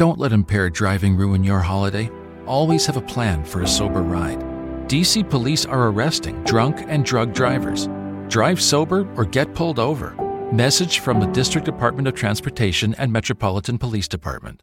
[0.00, 2.10] Don't let impaired driving ruin your holiday.
[2.46, 4.38] Always have a plan for a sober ride.
[4.88, 7.86] DC police are arresting drunk and drug drivers.
[8.28, 10.14] Drive sober or get pulled over.
[10.50, 14.62] Message from the District Department of Transportation and Metropolitan Police Department.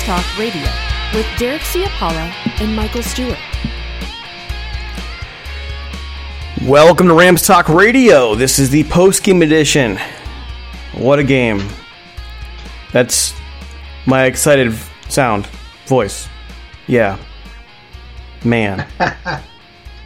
[0.00, 0.62] Rams Talk Radio
[1.14, 3.38] with Derek Ciapala and Michael Stewart.
[6.62, 8.34] Welcome to Rams Talk Radio.
[8.34, 9.98] This is the post game edition.
[10.94, 11.68] What a game.
[12.92, 13.34] That's
[14.06, 14.74] my excited
[15.08, 15.46] sound,
[15.86, 16.28] voice.
[16.86, 17.18] Yeah.
[18.42, 18.86] Man.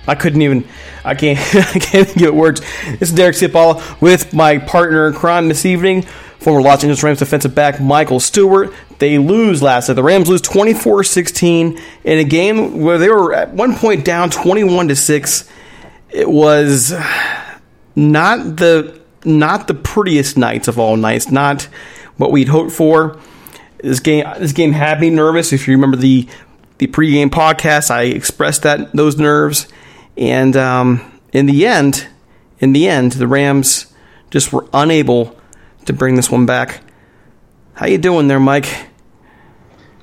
[0.06, 0.66] I couldn't even,
[1.04, 2.60] I can't, I can't even get words.
[2.98, 6.02] This is Derek Ciapala with my partner in crime this evening,
[6.38, 8.72] former Los Angeles Rams defensive back Michael Stewart.
[8.98, 9.94] They lose last night.
[9.94, 14.88] The Rams lose 24-16 in a game where they were at one point down 21
[14.88, 15.50] to 6.
[16.10, 16.94] It was
[17.96, 21.62] not the not the prettiest nights of all nights, not
[22.16, 23.18] what we'd hoped for.
[23.78, 25.52] This game this game had me nervous.
[25.52, 26.28] If you remember the
[26.78, 29.66] the pregame podcast, I expressed that those nerves,
[30.16, 32.06] and um, in the end,
[32.58, 33.92] in the end, the Rams
[34.30, 35.36] just were unable
[35.86, 36.82] to bring this one back.
[37.74, 38.68] How you doing there, Mike?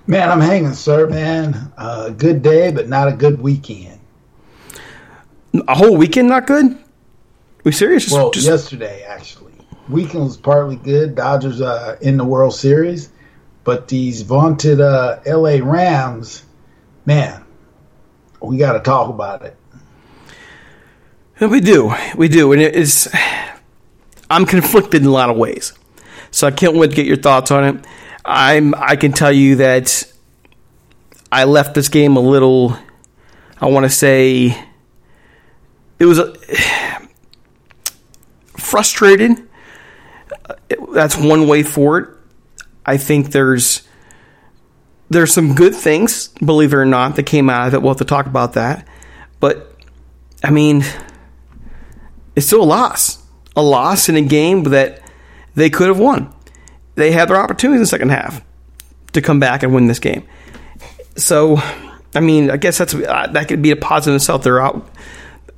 [0.07, 1.07] Man, I'm hanging, sir.
[1.07, 3.99] Man, a uh, good day, but not a good weekend.
[5.67, 6.77] A whole weekend not good?
[7.63, 8.03] We serious?
[8.03, 8.47] Just, well, just...
[8.47, 9.53] yesterday actually.
[9.89, 11.15] Weekend was partly good.
[11.15, 13.09] Dodgers uh, in the World Series,
[13.63, 15.61] but these vaunted uh, L.A.
[15.61, 16.43] Rams,
[17.05, 17.43] man,
[18.41, 19.57] we got to talk about it.
[21.41, 23.07] We do, we do, and it's.
[24.29, 25.73] I'm conflicted in a lot of ways,
[26.29, 27.85] so I can't wait to get your thoughts on it.
[28.23, 28.75] I'm.
[28.75, 30.03] I can tell you that
[31.31, 32.77] I left this game a little.
[33.59, 34.55] I want to say
[35.97, 36.35] it was a,
[38.57, 39.47] frustrated.
[40.93, 42.09] That's one way for it.
[42.85, 43.81] I think there's
[45.09, 47.81] there's some good things, believe it or not, that came out of it.
[47.81, 48.87] We'll have to talk about that.
[49.39, 49.75] But
[50.43, 50.83] I mean,
[52.35, 53.23] it's still a loss.
[53.55, 55.01] A loss in a game that
[55.55, 56.33] they could have won.
[56.95, 58.43] They had their opportunities in the second half
[59.13, 60.23] to come back and win this game.
[61.17, 61.57] So,
[62.15, 64.43] I mean, I guess that's uh, that could be a positive in itself.
[64.43, 64.89] They're out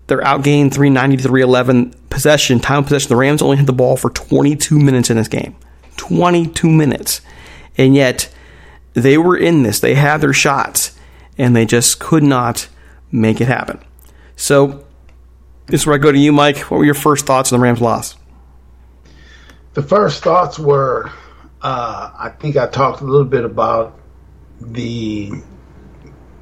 [0.08, 3.10] they're outgained 390 to 311 possession, time possession.
[3.10, 5.56] The Rams only had the ball for 22 minutes in this game.
[5.98, 7.22] 22 minutes.
[7.78, 8.34] And yet
[8.94, 9.80] they were in this.
[9.80, 10.98] They had their shots
[11.38, 12.68] and they just could not
[13.12, 13.80] make it happen.
[14.36, 14.83] So,
[15.74, 16.60] this is where I go to you, Mike.
[16.70, 18.16] What were your first thoughts on the Rams' loss?
[19.74, 21.10] The first thoughts were
[21.64, 24.00] uh, I think I talked a little bit about
[24.62, 25.32] the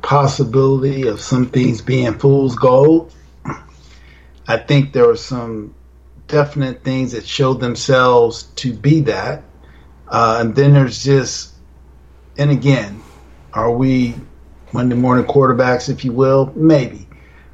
[0.02, 3.16] possibility of some things being fool's gold.
[4.50, 5.76] I think there were some
[6.28, 9.44] definite things that showed themselves to be that.
[10.10, 11.54] Uh, and then there's just,
[12.38, 13.02] and again,
[13.54, 14.14] are we
[14.74, 16.52] Monday morning quarterbacks, if you will?
[16.54, 17.08] Maybe.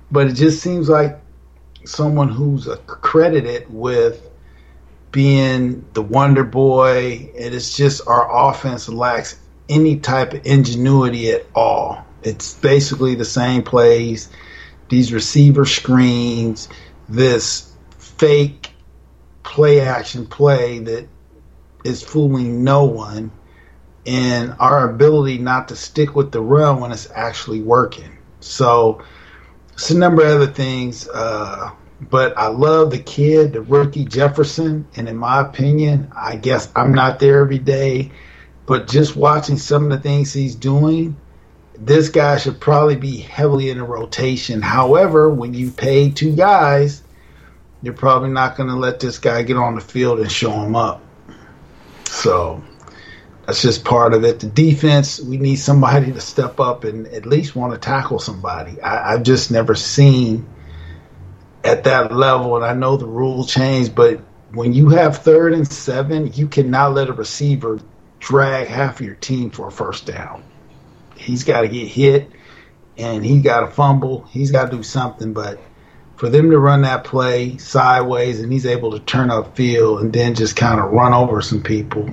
[0.10, 1.20] But it just seems like
[1.88, 4.22] someone who's accredited with
[5.12, 9.40] being the wonder boy, and it's just our offense lacks
[9.70, 12.06] any type of ingenuity at all.
[12.24, 14.30] It's basically the same plays,
[14.90, 16.70] these receiver screens,
[17.10, 18.72] this fake
[19.44, 21.08] play action play that
[21.84, 23.32] is fooling no one,
[24.06, 28.18] and our ability not to stick with the run when it's actually working.
[28.40, 29.02] So,
[29.74, 31.08] it's a number of other things.
[31.08, 31.70] Uh,
[32.00, 34.88] but I love the kid, the rookie Jefferson.
[34.96, 38.12] And in my opinion, I guess I'm not there every day,
[38.66, 41.16] but just watching some of the things he's doing,
[41.78, 44.62] this guy should probably be heavily in a rotation.
[44.62, 47.04] However, when you pay two guys,
[47.82, 50.76] you're probably not going to let this guy get on the field and show him
[50.76, 51.02] up.
[52.06, 52.64] So
[53.46, 54.40] that's just part of it.
[54.40, 58.82] The defense, we need somebody to step up and at least want to tackle somebody.
[58.82, 60.48] I, I've just never seen
[61.64, 64.20] at that level, and I know the rule changed, but
[64.52, 67.80] when you have third and seven, you cannot let a receiver
[68.20, 70.44] drag half of your team for a first down.
[71.16, 72.32] He's got to get hit,
[72.98, 74.24] and he got to fumble.
[74.30, 75.60] He's got to do something, but
[76.18, 80.12] for them to run that play sideways and he's able to turn up field and
[80.12, 82.04] then just kind of run over some people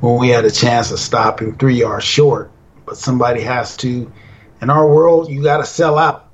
[0.00, 2.50] when we had a chance of stopping three yards short.
[2.84, 4.12] But somebody has to.
[4.60, 6.29] In our world, you got to sell out.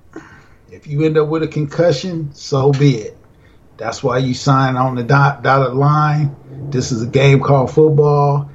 [0.86, 3.18] If you end up with a concussion, so be it.
[3.76, 6.36] That's why you sign on the dot, dotted line.
[6.70, 8.48] This is a game called football.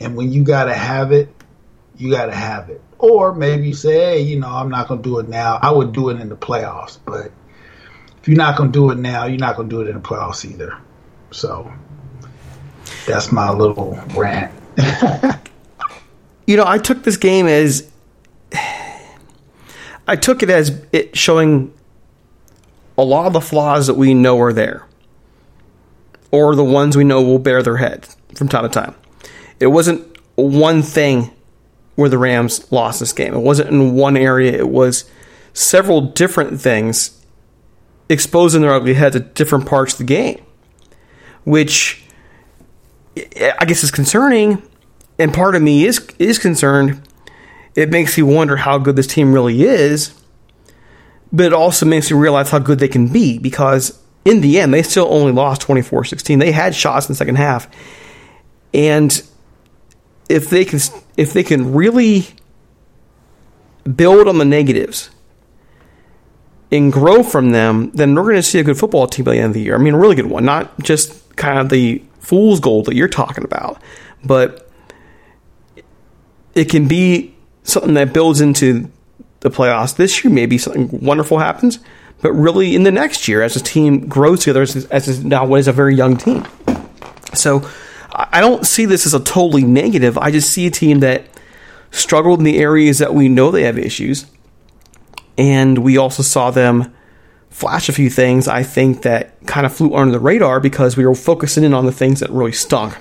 [0.00, 1.28] And when you got to have it,
[1.98, 2.80] you got to have it.
[2.96, 5.58] Or maybe you say, hey, you know, I'm not going to do it now.
[5.60, 6.98] I would do it in the playoffs.
[7.04, 7.32] But
[8.18, 9.94] if you're not going to do it now, you're not going to do it in
[9.94, 10.74] the playoffs either.
[11.32, 11.70] So
[13.06, 14.54] that's my little rant.
[16.46, 17.90] you know, I took this game as
[20.08, 21.72] I took it as it showing
[22.96, 24.86] a lot of the flaws that we know are there,
[26.30, 28.94] or the ones we know will bear their head from time to time.
[29.60, 31.30] It wasn't one thing
[31.94, 33.34] where the Rams lost this game.
[33.34, 34.52] It wasn't in one area.
[34.52, 35.04] It was
[35.52, 37.24] several different things
[38.08, 40.42] exposing their ugly heads at different parts of the game,
[41.44, 42.02] which
[43.16, 44.62] I guess is concerning.
[45.18, 47.02] And part of me is is concerned
[47.78, 50.12] it makes you wonder how good this team really is,
[51.32, 54.74] but it also makes you realize how good they can be because in the end,
[54.74, 56.40] they still only lost 24 16.
[56.40, 57.68] They had shots in the second half.
[58.74, 59.22] And
[60.28, 60.80] if they can
[61.16, 62.26] if they can really
[63.94, 65.10] build on the negatives
[66.72, 69.38] and grow from them, then we're going to see a good football team by the
[69.38, 69.76] end of the year.
[69.76, 73.06] I mean, a really good one, not just kind of the fool's gold that you're
[73.06, 73.80] talking about,
[74.24, 74.68] but
[76.56, 77.37] it can be
[77.68, 78.90] something that builds into
[79.40, 80.32] the playoffs this year.
[80.32, 81.78] Maybe something wonderful happens,
[82.22, 85.60] but really in the next year, as a team grows together, as, as now what
[85.60, 86.46] is a very young team.
[87.34, 87.68] So
[88.12, 90.18] I don't see this as a totally negative.
[90.18, 91.26] I just see a team that
[91.90, 94.26] struggled in the areas that we know they have issues,
[95.36, 96.94] and we also saw them
[97.50, 98.48] flash a few things.
[98.48, 101.86] I think that kind of flew under the radar because we were focusing in on
[101.86, 102.96] the things that really stunk.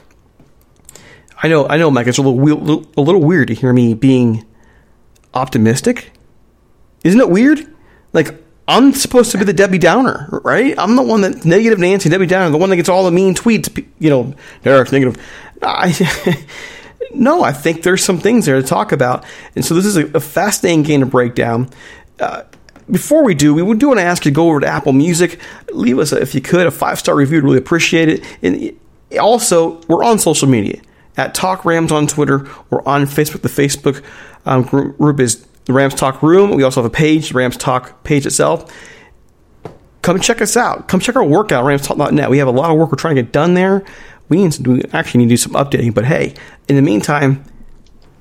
[1.41, 2.07] I know, I know, Mike.
[2.07, 4.45] It's a little, a little weird to hear me being
[5.33, 6.11] optimistic.
[7.03, 7.65] Isn't it weird?
[8.13, 10.77] Like I'm supposed to be the Debbie Downer, right?
[10.77, 13.33] I'm the one that negative Nancy, Debbie Downer, the one that gets all the mean
[13.33, 13.85] tweets.
[13.99, 15.17] You know, Derek's negative.
[15.61, 16.45] I,
[17.13, 20.05] no, I think there's some things there to talk about, and so this is a,
[20.17, 21.69] a fascinating game to break down.
[22.19, 22.43] Uh,
[22.91, 25.39] before we do, we do want to ask you to go over to Apple Music,
[25.71, 27.37] leave us, a, if you could, a five star review.
[27.37, 28.23] would Really appreciate it.
[28.41, 28.77] And
[29.19, 30.81] also, we're on social media
[31.17, 33.41] at Talk Rams on Twitter or on Facebook.
[33.41, 34.03] The Facebook
[34.45, 36.51] um, group is the Rams Talk Room.
[36.51, 38.71] We also have a page, the Rams Talk page itself.
[40.01, 40.87] Come check us out.
[40.87, 42.29] Come check our workout, ramstalk.net.
[42.29, 43.83] We have a lot of work we're trying to get done there.
[44.29, 46.33] We need to do, actually need to do some updating, but hey,
[46.67, 47.43] in the meantime,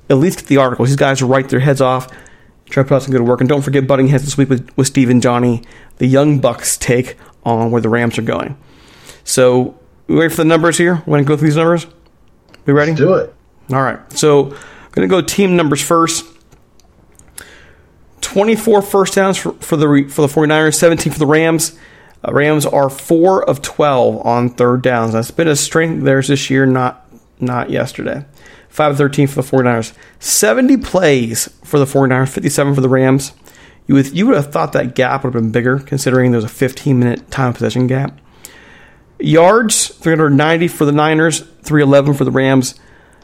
[0.09, 0.89] at least get the articles.
[0.89, 2.07] These guys write their heads off,
[2.65, 3.41] try to put out some good work.
[3.41, 5.63] And don't forget butting heads this week with, with Steve and Johnny,
[5.97, 8.57] the Young Bucks take on where the Rams are going.
[9.23, 9.77] So,
[10.07, 10.95] we ready for the numbers here?
[11.05, 11.87] We're going to go through these numbers?
[12.67, 12.91] We ready?
[12.91, 13.33] Let's do it.
[13.71, 13.99] All right.
[14.13, 16.25] So, I'm going to go team numbers first.
[18.21, 21.77] 24 first downs for, for the for the 49ers, 17 for the Rams.
[22.27, 25.13] Uh, Rams are 4 of 12 on third downs.
[25.13, 27.07] That's been a strength theirs this year, not
[27.39, 28.25] not yesterday.
[28.69, 29.93] 5 of 13 for the 49ers.
[30.19, 33.31] 70 plays for the 49ers, 57 for the Rams.
[33.87, 36.49] You would, you would have thought that gap would have been bigger considering there's a
[36.49, 38.19] 15 minute time possession gap.
[39.19, 42.75] Yards, 390 for the Niners, 311 for the Rams.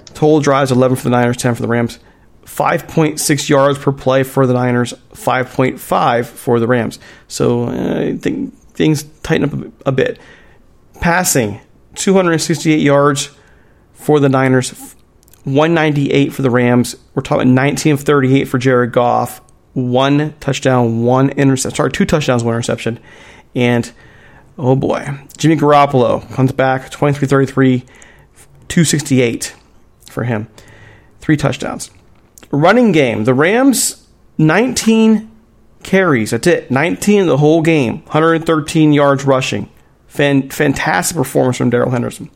[0.08, 2.00] Total drives, 11 for the Niners, 10 for the Rams.
[2.46, 7.00] 5.6 yards per play for the Niners, 5.5 for the Rams.
[7.28, 10.20] So uh, I think things tighten up a bit.
[11.00, 11.62] Passing,
[11.96, 13.32] 268 yards
[13.94, 14.96] for the Niners,
[15.44, 16.96] 198 for the Rams.
[17.16, 19.42] We're talking 19 of 38 for Jared Goff,
[19.74, 21.76] one touchdown, one interception.
[21.76, 23.00] Sorry, two touchdowns, one interception.
[23.56, 23.92] And
[24.58, 27.80] oh boy, Jimmy Garoppolo comes back 23 33,
[28.68, 29.56] 268
[30.10, 30.48] for him.
[31.20, 31.90] Three touchdowns.
[32.52, 34.08] Running game, the Rams
[34.38, 35.30] 19
[35.84, 36.32] carries.
[36.32, 36.72] That's it.
[36.72, 38.00] 19 the whole game.
[38.04, 39.70] 113 yards rushing.
[40.08, 42.30] Fan, fantastic performance from Darrell Henderson.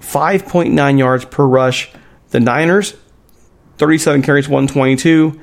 [0.00, 1.90] 5.9 yards per rush.
[2.30, 2.94] The Niners,
[3.78, 5.40] 37 carries, 122.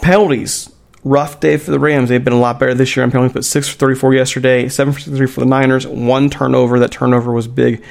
[0.00, 0.71] Penalties,
[1.04, 2.08] rough day for the Rams.
[2.08, 4.92] They've been a lot better this year I'm penalties, put 6 for 34 yesterday, 7
[4.92, 6.78] for 3 for the Niners, one turnover.
[6.78, 7.84] That turnover was big.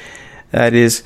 [0.50, 1.02] That is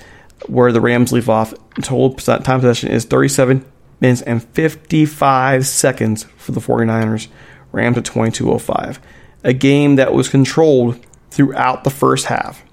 [0.47, 1.55] where the Rams leave off.
[1.83, 3.65] Total time possession is 37
[4.01, 7.29] minutes and 55 seconds for the 49ers.
[7.73, 8.99] Rams at 22.05.
[9.45, 12.65] A game that was controlled throughout the first half.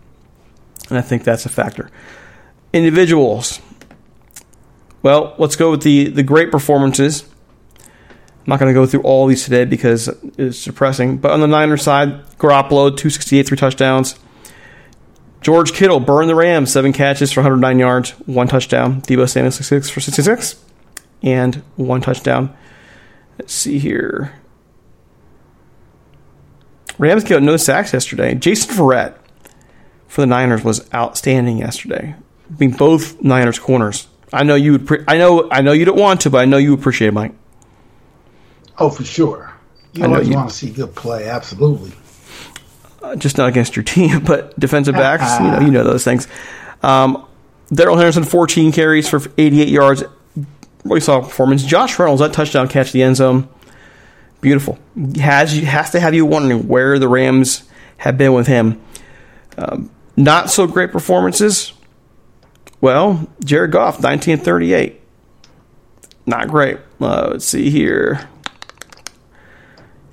[0.90, 1.90] And I think that's a factor.
[2.72, 3.60] Individuals.
[5.02, 7.26] Well, let's go with the, the great performances.
[8.46, 11.18] I'm not going to go through all these today because it's depressing.
[11.18, 14.16] But on the Niners side, Garoppolo, 268, three touchdowns.
[15.40, 19.02] George Kittle burned the Rams, seven catches for 109 yards, one touchdown.
[19.02, 20.62] Deebo Samuel, 66 for 66,
[21.22, 22.54] and one touchdown.
[23.40, 24.34] Let's see here.
[26.98, 28.36] Rams got no sacks yesterday.
[28.36, 29.16] Jason Verrett
[30.08, 32.16] for the Niners was outstanding yesterday.
[32.50, 34.08] I mean, both Niners corners.
[34.32, 34.88] I know you would.
[34.88, 35.50] Pre- I know.
[35.50, 37.34] I know you don't want to, but I know you appreciate it, Mike.
[38.78, 39.54] Oh, for sure.
[39.94, 40.36] You always you.
[40.36, 41.28] want to see good play.
[41.28, 41.92] Absolutely.
[43.02, 45.40] Uh, just not against your team, but defensive backs.
[45.40, 46.28] you know, you know those things.
[46.82, 47.26] Um,
[47.72, 50.04] Darrell Henderson, 14 carries for 88 yards.
[50.84, 51.64] Really solid performance.
[51.64, 53.48] Josh Reynolds, that touchdown catch the end zone.
[54.42, 54.78] Beautiful.
[55.16, 57.64] Has has to have you wondering where the Rams
[57.98, 58.82] have been with him.
[59.58, 61.72] Um, not so great performances.
[62.82, 65.00] Well, Jared Goff, 1938.
[66.26, 66.80] Not great.
[67.00, 68.28] Uh, let's see here.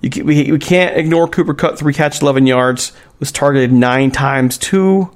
[0.02, 4.56] Can, we, we can't ignore Cooper Kupp, three catches, 11 yards, was targeted nine times,
[4.56, 5.10] two,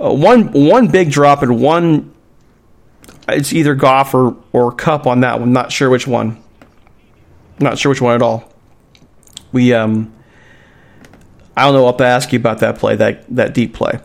[0.00, 2.12] uh, one, one big drop, and one,
[3.28, 5.52] it's either Goff or, or Kupp on that one.
[5.52, 6.42] Not sure which one.
[7.60, 8.52] Not sure which one at all.
[9.52, 10.12] We, um,
[11.56, 11.80] I don't know.
[11.80, 14.00] I'll have to ask you about that play, that, that deep play.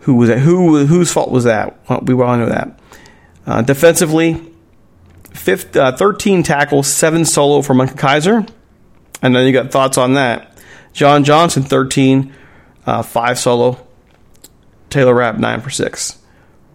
[0.00, 0.38] Who was it?
[0.38, 1.78] Who, whose fault was that?
[1.88, 2.80] Well, we all know that.
[3.46, 4.52] Uh, defensively,
[5.32, 8.46] fifth, uh, 13 tackles, seven solo for Micah Kiser.
[9.22, 10.56] And then you got thoughts on that.
[10.92, 12.32] John Johnson, 13,
[12.86, 13.86] uh, 5 solo.
[14.90, 16.18] Taylor Rapp, 9 for 6.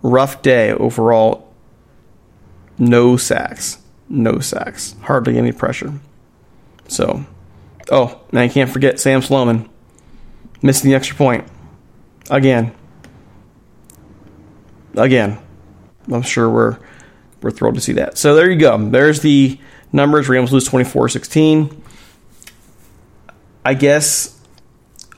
[0.02, 1.54] Rough day overall.
[2.78, 3.80] No sacks.
[4.10, 4.96] No sacks.
[5.04, 5.94] Hardly any pressure.
[6.88, 7.26] So,
[7.92, 9.70] oh, man, I can't forget Sam Sloman.
[10.62, 11.46] Missing the extra point.
[12.30, 12.74] Again.
[14.96, 15.40] Again.
[16.12, 16.80] I'm sure we're
[17.42, 18.18] we're thrilled to see that.
[18.18, 18.78] So there you go.
[18.90, 19.60] There's the
[19.92, 20.30] numbers.
[20.30, 21.83] Rams lose 24 16.
[23.66, 24.40] I guess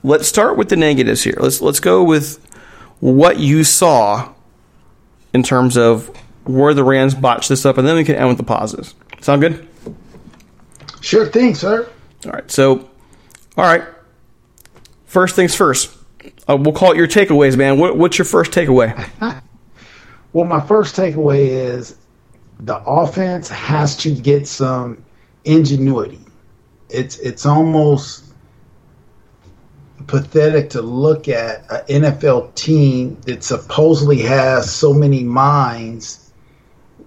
[0.02, 1.36] let's start with the negatives here.
[1.38, 2.38] Let's let's go with
[3.00, 4.32] what you saw
[5.32, 6.10] in terms of
[6.44, 8.94] where the Rams botched this up, and then we can end with the positives.
[9.20, 9.68] Sound good?
[11.00, 11.88] Sure thing, sir.
[12.24, 12.50] All right.
[12.50, 12.88] So,
[13.56, 13.84] all right.
[15.06, 15.96] First things first.
[16.48, 17.78] Uh, we'll call it your takeaways, man.
[17.78, 18.92] What, what's your first takeaway?
[20.32, 21.96] well, my first takeaway is
[22.60, 25.04] the offense has to get some
[25.44, 26.20] ingenuity.
[26.88, 28.25] It's it's almost
[30.06, 36.30] pathetic to look at an NFL team that supposedly has so many minds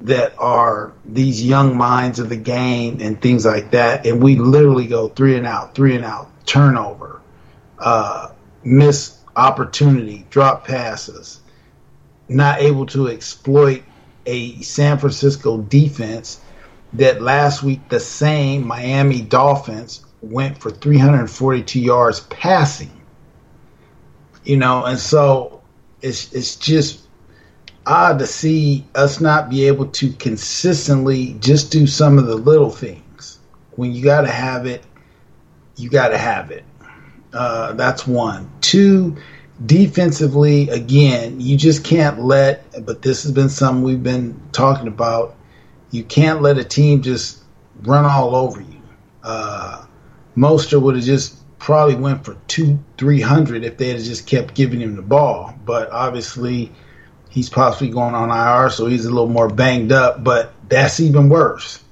[0.02, 4.88] that are these young minds of the game and things like that, and we literally
[4.88, 7.22] go three and out, three and out, turnover,
[7.78, 8.30] uh,
[8.64, 11.42] miss opportunity, drop passes,
[12.28, 13.84] not able to exploit
[14.26, 16.40] a San Francisco defense
[16.94, 22.92] that last week the same Miami Dolphins went for 342 yards passing.
[24.44, 25.62] You know, and so
[26.02, 27.02] it's it's just
[27.86, 32.70] odd to see us not be able to consistently just do some of the little
[32.70, 33.40] things.
[33.72, 34.84] When you got to have it,
[35.76, 36.64] you got to have it.
[37.34, 38.50] Uh, that's one.
[38.62, 39.16] Two,
[39.66, 45.36] defensively, again, you just can't let, but this has been something we've been talking about.
[45.92, 47.44] You can't let a team just
[47.84, 48.82] run all over you.
[49.24, 49.86] Uh,
[50.40, 54.54] Mostert would have just probably went for two, three hundred if they had just kept
[54.54, 55.54] giving him the ball.
[55.66, 56.72] But obviously,
[57.30, 60.24] he's possibly going on IR, so he's a little more banged up.
[60.24, 61.84] But that's even worse.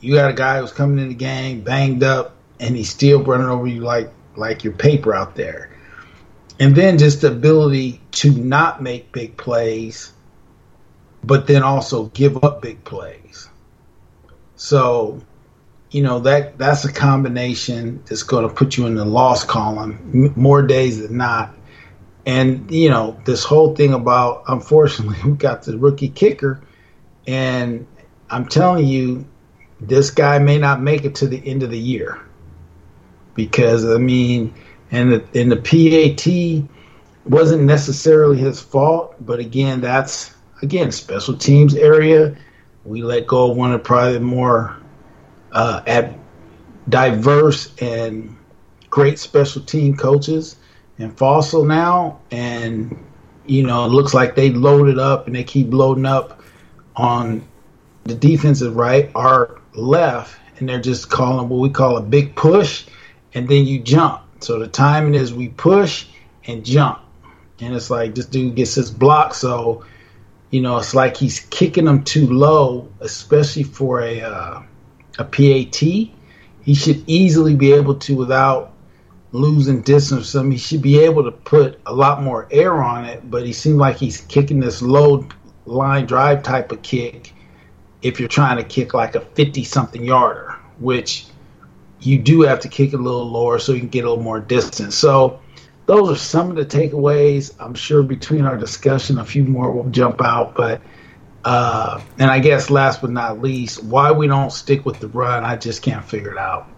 [0.00, 3.48] You got a guy who's coming in the game banged up, and he's still running
[3.48, 5.70] over you like like your paper out there.
[6.60, 10.12] And then just the ability to not make big plays,
[11.24, 13.48] but then also give up big plays.
[14.56, 15.22] So
[15.94, 20.32] you know that that's a combination that's going to put you in the loss column
[20.34, 21.54] more days than not.
[22.26, 26.60] And you know this whole thing about unfortunately we got the rookie kicker,
[27.28, 27.86] and
[28.28, 29.24] I'm telling you,
[29.80, 32.20] this guy may not make it to the end of the year
[33.36, 34.52] because I mean,
[34.90, 41.76] and the, and the PAT wasn't necessarily his fault, but again, that's again special teams
[41.76, 42.36] area.
[42.84, 44.76] We let go of one of probably more
[45.54, 46.18] uh, at
[46.88, 48.36] diverse and
[48.90, 50.56] great special team coaches
[50.98, 53.04] in Fassel now, and
[53.46, 56.42] you know it looks like they loaded up and they keep loading up
[56.96, 57.46] on
[58.04, 62.84] the defensive right, our left, and they're just calling what we call a big push,
[63.32, 64.22] and then you jump.
[64.40, 66.06] So the timing is we push
[66.46, 67.00] and jump,
[67.60, 69.84] and it's like this dude gets his block, so
[70.50, 74.20] you know it's like he's kicking them too low, especially for a.
[74.20, 74.62] Uh,
[75.18, 78.72] a PAT, he should easily be able to, without
[79.32, 83.28] losing distance some, he should be able to put a lot more air on it.
[83.30, 85.26] But he seems like he's kicking this low
[85.66, 87.32] line drive type of kick
[88.02, 91.26] if you're trying to kick like a 50 something yarder, which
[92.00, 94.40] you do have to kick a little lower so you can get a little more
[94.40, 94.94] distance.
[94.94, 95.40] So
[95.86, 97.54] those are some of the takeaways.
[97.58, 100.80] I'm sure between our discussion, a few more will jump out, but
[101.44, 105.44] uh, and I guess last but not least, why we don't stick with the run,
[105.44, 106.68] I just can't figure it out.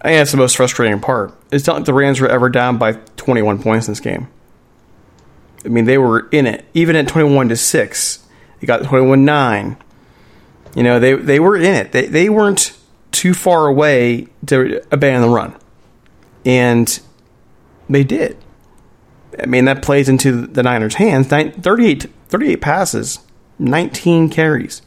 [0.00, 1.36] I think that's the most frustrating part.
[1.50, 4.28] It's not like the Rams were ever down by 21 points in this game.
[5.64, 8.24] I mean, they were in it, even at 21 to six.
[8.60, 9.76] They got 21 nine.
[10.76, 11.92] You know, they they were in it.
[11.92, 12.76] They they weren't
[13.10, 15.56] too far away to abandon the run,
[16.44, 17.00] and
[17.88, 18.36] they did.
[19.40, 21.28] I mean, that plays into the Niners' hands.
[21.28, 23.20] 38 38 passes,
[23.58, 24.82] 19 carries,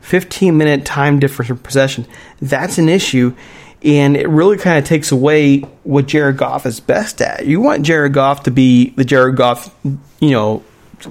[0.00, 2.06] 15 minute time difference in possession.
[2.40, 3.34] That's an issue,
[3.82, 7.46] and it really kind of takes away what Jared Goff is best at.
[7.46, 10.62] You want Jared Goff to be the Jared Goff, you know,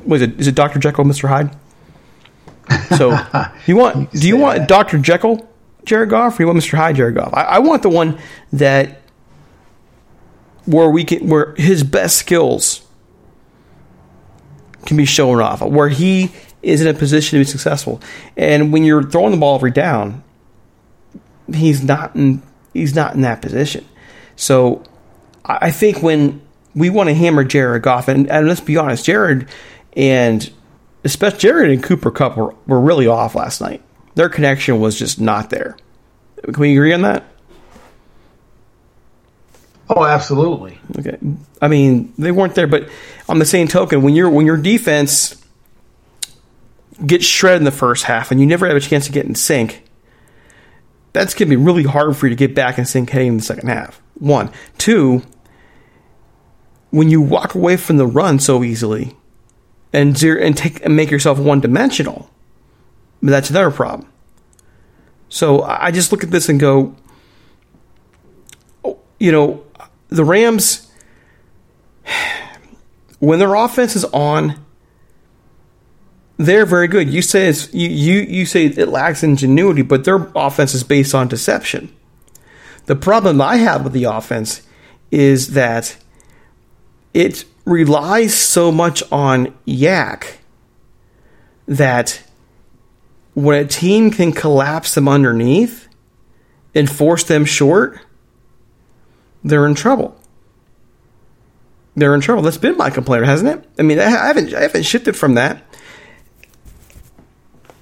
[0.06, 0.80] was it is it Dr.
[0.80, 1.28] Jekyll, Mr.
[1.28, 1.56] Hyde?
[2.98, 3.18] So
[3.66, 4.98] you want do you want Dr.
[4.98, 5.48] Jekyll
[5.84, 6.78] Jared Goff or you want Mr.
[6.78, 7.34] Hyde Jared Goff?
[7.34, 8.18] I, I want the one
[8.54, 9.01] that
[10.72, 12.82] where we can where his best skills
[14.86, 16.32] can be shown off, where he
[16.62, 18.02] is in a position to be successful.
[18.38, 20.24] And when you're throwing the ball every down,
[21.54, 22.42] he's not in
[22.74, 23.86] he's not in that position.
[24.36, 24.84] So
[25.46, 26.42] I think when
[26.74, 29.48] we want to hammer Jared Goff, and, and let's be honest, Jared
[29.94, 30.52] and
[31.04, 33.82] especially Jared and Cooper Kupp were, were really off last night.
[34.16, 35.78] Their connection was just not there.
[36.44, 37.26] Can we agree on that?
[39.94, 40.80] Oh, absolutely.
[40.98, 41.18] Okay.
[41.62, 42.88] I mean, they weren't there, but
[43.28, 45.36] on the same token, when your when your defense
[47.06, 49.36] gets shredded in the first half and you never have a chance to get in
[49.36, 49.84] sync,
[51.12, 53.44] that's to be really hard for you to get back in sync heading in the
[53.44, 54.02] second half.
[54.16, 55.24] One, two.
[56.92, 59.16] When you walk away from the run so easily,
[59.94, 62.30] and zero, and take and make yourself one dimensional,
[63.22, 64.10] that's another problem.
[65.30, 66.96] So I just look at this and go,
[68.84, 69.64] oh, you know,
[70.12, 70.92] the Rams,
[73.20, 74.64] when their offense is on,
[76.38, 77.10] they're very good.
[77.10, 81.16] You say it's, you, you you say it lacks ingenuity, but their offense is based
[81.16, 81.96] on deception.
[82.86, 84.62] The problem I have with the offense
[85.12, 85.98] is that
[87.14, 90.38] it relies so much on YAC
[91.68, 92.24] that
[93.34, 95.88] when a team can collapse them underneath
[96.74, 98.00] and force them short,
[99.44, 100.16] they're in trouble.
[101.96, 102.42] They're in trouble.
[102.44, 103.70] That's been my complaint, hasn't it?
[103.78, 105.64] I mean, I haven't I haven't shifted from that.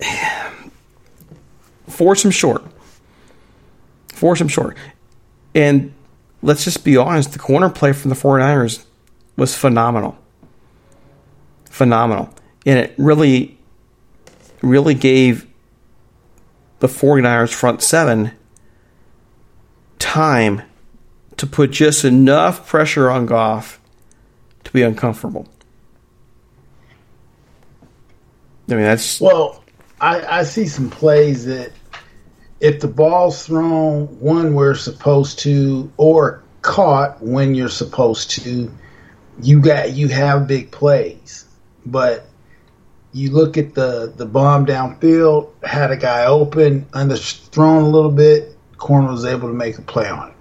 [1.87, 2.63] Force them short.
[4.13, 4.77] Force them short.
[5.53, 5.93] And
[6.41, 8.85] let's just be honest, the corner play from the 49ers
[9.35, 10.17] was phenomenal.
[11.69, 12.33] Phenomenal.
[12.65, 13.57] And it really,
[14.61, 15.47] really gave
[16.79, 18.31] the 49ers front seven
[19.97, 20.61] time
[21.39, 23.79] to put just enough pressure on Goff
[24.65, 25.47] to be uncomfortable.
[28.69, 29.21] I mean, that's.
[29.21, 29.63] Well,
[30.01, 31.71] I, I see some plays that
[32.59, 38.69] if the ball's thrown when we're supposed to or caught when you're supposed to,
[39.41, 41.45] you got you have big plays.
[41.85, 42.27] But
[43.13, 48.57] you look at the the bomb downfield, had a guy open, underthrown a little bit,
[48.77, 50.35] corner was able to make a play on it.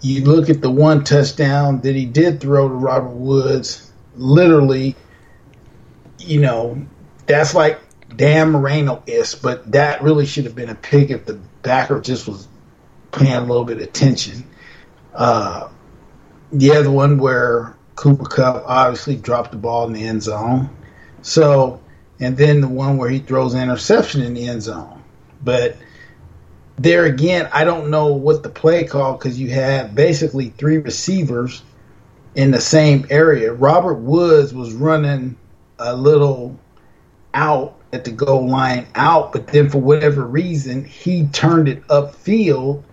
[0.00, 4.94] You look at the one touchdown that he did throw to Robert Woods, literally,
[6.18, 6.86] you know,
[7.26, 7.80] that's like
[8.14, 12.26] Dan Marino is, but that really should have been a pick if the backer just
[12.28, 12.48] was
[13.12, 14.48] paying a little bit of attention.
[15.14, 15.68] Uh,
[16.52, 20.70] the other one where Cooper Kupp obviously dropped the ball in the end zone.
[21.22, 21.82] So,
[22.20, 25.02] and then the one where he throws interception in the end zone.
[25.42, 25.76] But
[26.78, 31.62] there again, I don't know what the play call because you had basically three receivers
[32.34, 33.52] in the same area.
[33.52, 35.36] Robert Woods was running
[35.78, 36.58] a little
[37.34, 42.84] out at the goal line out, but then for whatever reason, he turned it upfield,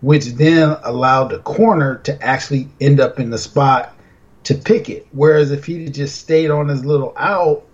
[0.00, 3.96] which then allowed the corner to actually end up in the spot
[4.44, 5.06] to pick it.
[5.12, 7.64] Whereas if he just stayed on his little out,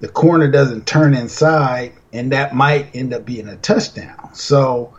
[0.00, 4.34] the corner doesn't turn inside, and that might end up being a touchdown.
[4.34, 4.94] So,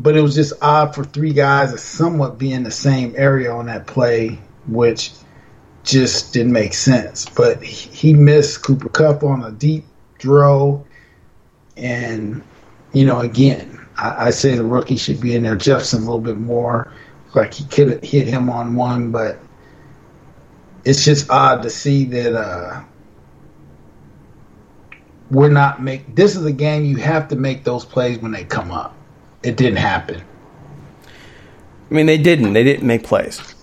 [0.00, 3.52] but it was just odd for three guys to somewhat be in the same area
[3.52, 5.12] on that play, which
[5.84, 7.28] just didn't make sense.
[7.28, 9.84] But he missed Cooper Kupp on a deep
[10.18, 10.86] throw,
[11.76, 12.42] and
[12.94, 15.56] you know, again, I, I say the rookie should be in there.
[15.56, 16.90] Jefferson a little bit more,
[17.34, 19.38] like he could have hit him on one, but
[20.82, 22.82] it's just odd to see that uh,
[25.30, 26.16] we're not make.
[26.16, 28.96] This is a game you have to make those plays when they come up.
[29.42, 30.22] It didn't happen.
[31.90, 32.52] I mean, they didn't.
[32.52, 33.54] They didn't make plays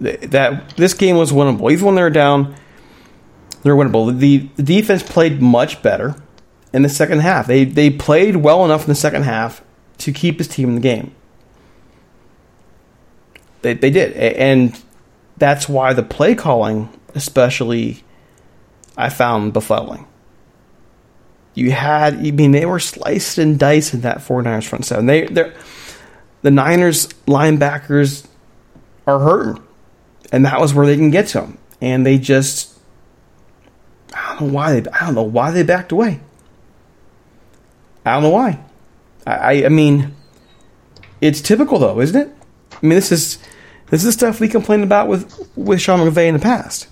[0.00, 1.70] that this game was winnable.
[1.72, 2.54] Even when they were down,
[3.62, 4.16] they're winnable.
[4.16, 6.16] The, the defense played much better
[6.72, 7.46] in the second half.
[7.46, 9.62] They they played well enough in the second half
[9.98, 11.14] to keep his team in the game.
[13.62, 14.78] They they did, and
[15.36, 18.04] that's why the play calling, especially,
[18.96, 20.06] I found befuddling.
[21.54, 25.06] You had, I mean, they were sliced and diced in that 49ers front seven.
[25.06, 25.52] They, they
[26.42, 28.26] the Niners linebackers
[29.06, 29.62] are hurting
[30.32, 31.58] and that was where they can get to them.
[31.80, 32.76] And they just,
[34.12, 36.20] I don't know why they, I don't know why they backed away.
[38.04, 38.58] I don't know why.
[39.26, 40.14] I, I mean,
[41.20, 42.34] it's typical though, isn't it?
[42.72, 43.38] I mean, this is
[43.90, 46.88] this is stuff we complained about with with Sean McVay in the past.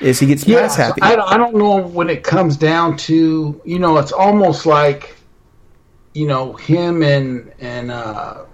[0.00, 1.02] Is he gets yeah, pass happy?
[1.02, 5.16] I, I don't know when it comes down to you know it's almost like
[6.14, 8.44] you know him and and uh,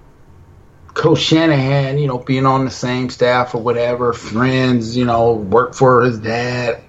[0.94, 5.74] Coach Shanahan, you know, being on the same staff or whatever, friends, you know, work
[5.74, 6.82] for his dad,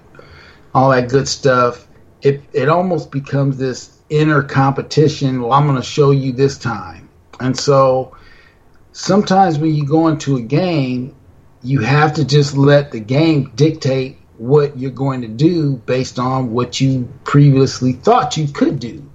[0.74, 1.86] all that good stuff.
[2.20, 5.40] It it almost becomes this inner competition.
[5.40, 7.08] Well, I'm going to show you this time,
[7.40, 8.16] and so
[8.92, 11.14] sometimes when you go into a game,
[11.62, 16.50] you have to just let the game dictate what you're going to do based on
[16.52, 19.08] what you previously thought you could do.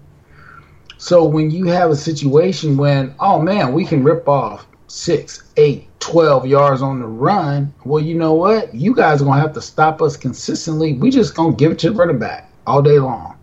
[0.97, 5.87] So when you have a situation when, oh man, we can rip off six, eight,
[5.99, 8.73] 12 yards on the run, well, you know what?
[8.73, 10.93] You guys are going to have to stop us consistently.
[10.93, 13.37] We just going to give it to the running back all day long.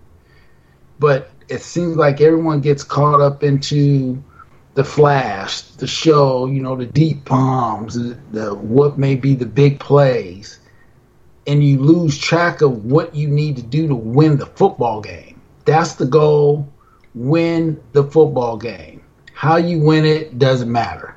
[0.99, 4.23] But it seems like everyone gets caught up into
[4.73, 9.45] the flash, the show, you know, the deep bombs, the, the what may be the
[9.45, 10.61] big plays,
[11.47, 15.41] and you lose track of what you need to do to win the football game.
[15.65, 16.69] That's the goal.
[17.15, 19.03] Win the football game.
[19.33, 21.17] How you win it doesn't matter.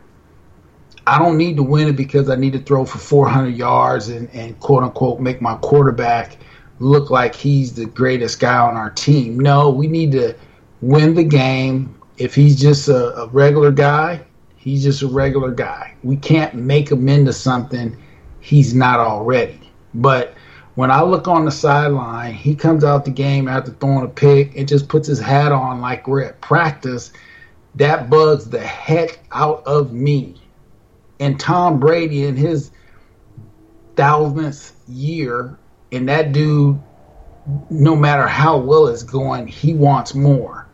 [1.06, 4.30] I don't need to win it because I need to throw for 400 yards and,
[4.34, 6.38] and quote unquote make my quarterback
[6.80, 9.40] look like he's the greatest guy on our team.
[9.40, 10.36] No, we need to
[10.82, 11.96] win the game.
[12.18, 14.26] If he's just a, a regular guy,
[14.68, 15.94] He's just a regular guy.
[16.04, 17.96] We can't make him into something
[18.42, 19.67] he's not already.
[19.98, 20.36] But
[20.76, 24.56] when I look on the sideline, he comes out the game after throwing a pick
[24.56, 27.12] and just puts his hat on like we're at practice.
[27.76, 30.40] That bugs the heck out of me.
[31.20, 32.70] And Tom Brady in his
[33.96, 35.58] thousandth year,
[35.92, 36.80] and that dude,
[37.72, 40.68] no matter how well it's going, he wants more.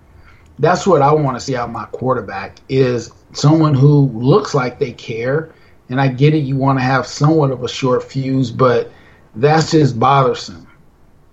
[0.59, 4.79] That's what I want to see out of my quarterback is someone who looks like
[4.79, 5.53] they care.
[5.87, 8.91] And I get it, you want to have somewhat of a short fuse, but
[9.35, 10.67] that's just bothersome.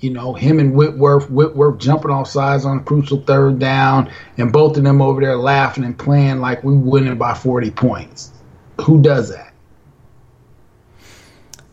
[0.00, 4.50] You know, him and Whitworth, Whitworth jumping off sides on a crucial third down, and
[4.50, 8.32] both of them over there laughing and playing like we winning by 40 points.
[8.80, 9.52] Who does that?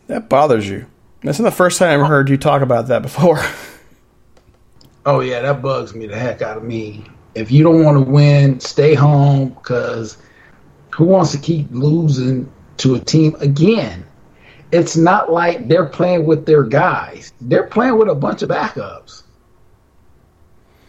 [0.08, 0.86] That bothers you.
[1.22, 3.42] That's not the first time I've heard you talk about that before.
[5.06, 7.02] Oh yeah, that bugs me the heck out of me.
[7.34, 10.18] If you don't want to win, stay home because
[10.90, 14.04] who wants to keep losing to a team again?
[14.70, 17.32] It's not like they're playing with their guys.
[17.40, 19.22] They're playing with a bunch of backups.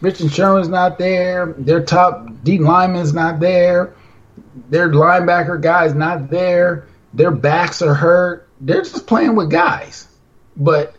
[0.00, 1.54] Richard Sherman's not there.
[1.58, 3.94] Their top D lineman's not there.
[4.68, 6.86] Their linebacker guy's not there.
[7.14, 8.48] Their backs are hurt.
[8.60, 10.08] They're just playing with guys.
[10.56, 10.94] But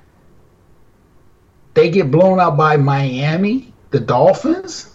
[1.73, 4.87] they get blown out by Miami, the Dolphins.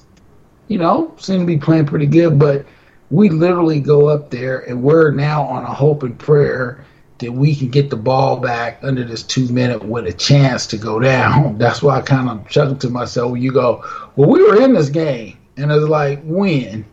[0.68, 2.66] You know, seem to be playing pretty good, but
[3.10, 6.84] we literally go up there and we're now on a hope and prayer
[7.18, 10.76] that we can get the ball back under this two minute with a chance to
[10.76, 11.58] go down.
[11.58, 13.84] That's why I kind of chuckled to myself when you go,
[14.16, 15.38] Well, we were in this game.
[15.56, 16.84] And it's like, when?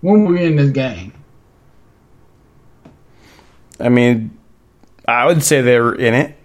[0.00, 1.12] When were we in this game?
[3.80, 4.36] I mean,
[5.06, 6.36] I would say they were in it.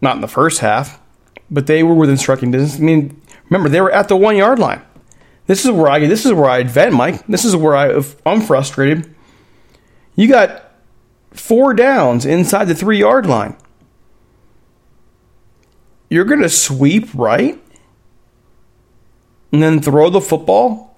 [0.00, 1.00] Not in the first half,
[1.50, 2.80] but they were within striking distance.
[2.80, 4.82] I mean, remember they were at the one yard line.
[5.46, 7.26] This is where I this is where I vent, Mike.
[7.26, 9.14] This is where I I'm frustrated.
[10.14, 10.65] You got
[11.36, 13.56] four downs inside the three yard line.
[16.08, 17.60] You're going to sweep right
[19.52, 20.96] and then throw the football.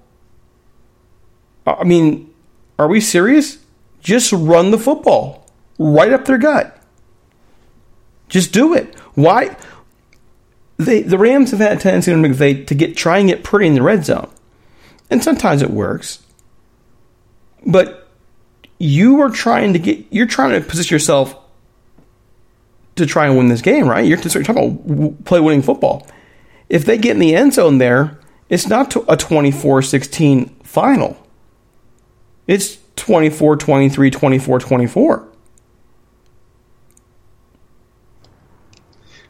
[1.65, 2.33] I mean,
[2.77, 3.59] are we serious?
[4.01, 5.45] Just run the football
[5.77, 6.75] right up their gut.
[8.27, 8.95] Just do it.
[9.15, 9.57] Why?
[10.77, 13.67] They, the Rams have had a tendency to McVay to get try and get pretty
[13.67, 14.31] in the red zone,
[15.09, 16.23] and sometimes it works.
[17.65, 17.98] But
[18.79, 21.35] you are trying to get you're trying to position yourself
[22.95, 24.05] to try and win this game, right?
[24.05, 26.07] You're talking about play winning football.
[26.69, 31.17] If they get in the end zone there, it's not a 24-16 final.
[32.47, 35.29] It's 24 23 24 24.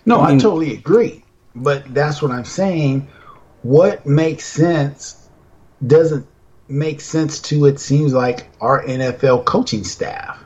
[0.05, 1.23] No, I, mean, I totally agree.
[1.55, 3.07] But that's what I'm saying.
[3.61, 5.29] What makes sense
[5.85, 6.25] doesn't
[6.69, 10.43] make sense to it seems like our NFL coaching staff.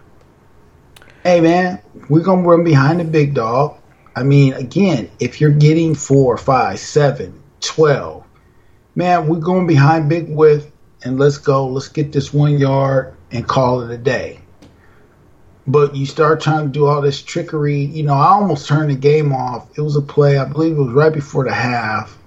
[1.23, 3.77] Hey man, we're gonna run behind the big dog.
[4.15, 8.25] I mean, again, if you're getting four, five, seven, twelve,
[8.95, 10.71] man, we're going behind big with
[11.03, 11.67] and let's go.
[11.67, 14.39] Let's get this one yard and call it a day.
[15.65, 17.85] But you start trying to do all this trickery.
[17.85, 19.77] You know, I almost turned the game off.
[19.77, 22.17] It was a play, I believe it was right before the half.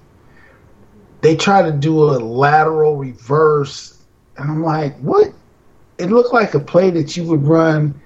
[1.21, 4.01] They try to do a lateral reverse,
[4.37, 5.33] and I'm like, what?
[5.97, 7.99] It looked like a play that you would run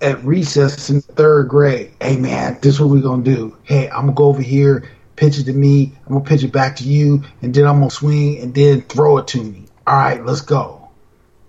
[0.00, 1.92] at recess in third grade.
[2.00, 3.56] Hey, man, this is what we're to do.
[3.62, 5.92] Hey, I'm to go over here, pitch it to me.
[6.06, 9.18] I'm to pitch it back to you, and then I'm to swing and then throw
[9.18, 9.66] it to me.
[9.86, 10.90] All right, let's go.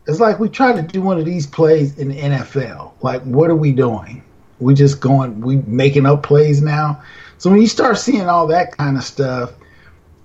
[0.05, 2.91] It's like we try to do one of these plays in the NFL.
[3.01, 4.23] Like, what are we doing?
[4.59, 7.01] We just going, we making up plays now.
[7.37, 9.53] So when you start seeing all that kind of stuff,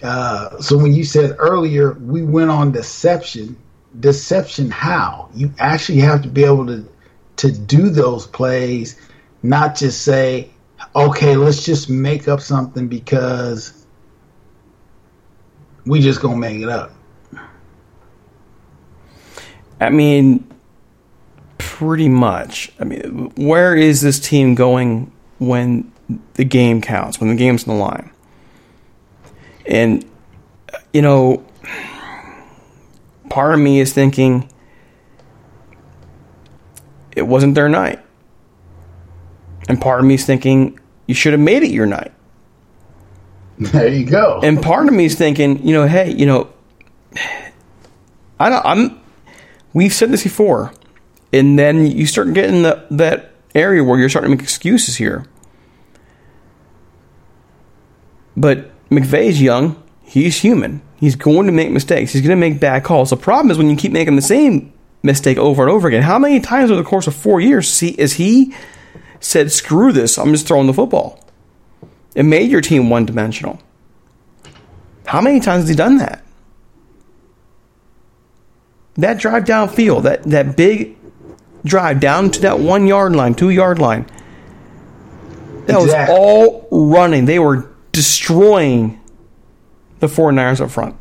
[0.02, 3.56] uh, so when you said earlier we went on deception,
[4.00, 5.28] deception how?
[5.34, 6.88] You actually have to be able to
[7.36, 9.00] to do those plays,
[9.42, 10.50] not just say,
[10.94, 13.86] okay, let's just make up something because
[15.86, 16.92] we just gonna make it up.
[19.80, 20.44] I mean,
[21.58, 22.72] pretty much.
[22.80, 25.90] I mean, where is this team going when
[26.34, 28.10] the game counts, when the game's in the line?
[29.68, 30.04] And,
[30.92, 31.46] you know,
[33.30, 34.50] part of me is thinking
[37.14, 38.00] it wasn't their night.
[39.68, 42.12] And part of me is thinking you should have made it your night.
[43.58, 44.40] There you go.
[44.42, 46.48] And part of me is thinking, you know, hey, you know,
[48.38, 49.00] I don't, I'm
[49.72, 50.72] We've said this before.
[51.32, 55.26] And then you start getting the, that area where you're starting to make excuses here.
[58.36, 59.82] But McVay's young.
[60.02, 60.82] He's human.
[60.96, 62.12] He's going to make mistakes.
[62.12, 63.10] He's going to make bad calls.
[63.10, 64.72] The problem is when you keep making the same
[65.02, 66.02] mistake over and over again.
[66.02, 68.54] How many times over the course of four years see, is he
[69.20, 71.24] said, screw this, I'm just throwing the football?
[72.14, 73.60] It made your team one dimensional.
[75.06, 76.24] How many times has he done that?
[78.96, 80.96] That drive downfield, that, that big
[81.64, 84.06] drive down to that one yard line, two yard line.
[85.66, 86.14] That exactly.
[86.14, 87.26] was all running.
[87.26, 89.00] They were destroying
[89.98, 90.94] the 49ers up front.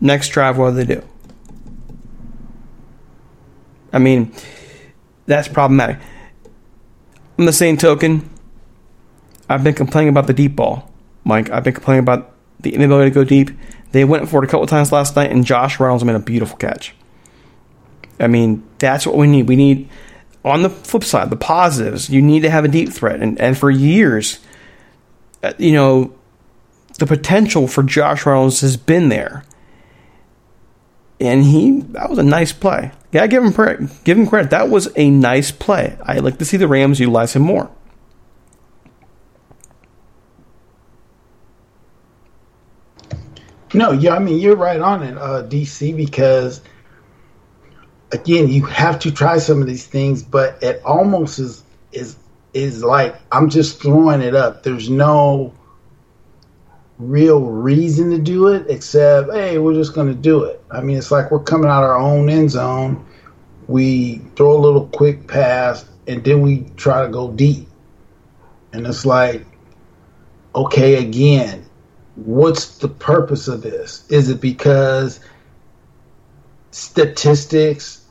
[0.00, 1.06] Next drive, what do they do?
[3.92, 4.32] I mean,
[5.26, 5.98] that's problematic.
[7.38, 8.30] On the same token,
[9.50, 10.90] I've been complaining about the deep ball,
[11.24, 11.50] Mike.
[11.50, 13.50] I've been complaining about the inability to go deep.
[13.92, 16.56] They went for it a couple times last night, and Josh Reynolds made a beautiful
[16.56, 16.94] catch.
[18.18, 19.46] I mean, that's what we need.
[19.46, 19.90] We need,
[20.42, 23.20] on the flip side, the positives, you need to have a deep threat.
[23.20, 24.38] And, and for years,
[25.58, 26.14] you know,
[26.98, 29.44] the potential for Josh Reynolds has been there.
[31.20, 32.92] And he, that was a nice play.
[33.12, 33.90] Yeah, give him credit.
[34.04, 34.50] give him credit.
[34.50, 35.96] That was a nice play.
[36.02, 37.70] I like to see the Rams utilize him more.
[43.72, 46.60] No, yeah, I mean you're right on it, uh, DC, because
[48.12, 52.16] again, you have to try some of these things, but it almost is is
[52.54, 54.62] is like I'm just throwing it up.
[54.62, 55.52] There's no
[56.98, 60.62] real reason to do it except, hey, we're just going to do it.
[60.70, 63.04] I mean, it's like we're coming out our own end zone.
[63.66, 67.68] We throw a little quick pass, and then we try to go deep.
[68.72, 69.46] And it's like,
[70.54, 71.64] okay, again,
[72.16, 74.04] what's the purpose of this?
[74.10, 75.20] Is it because
[76.70, 78.03] statistics,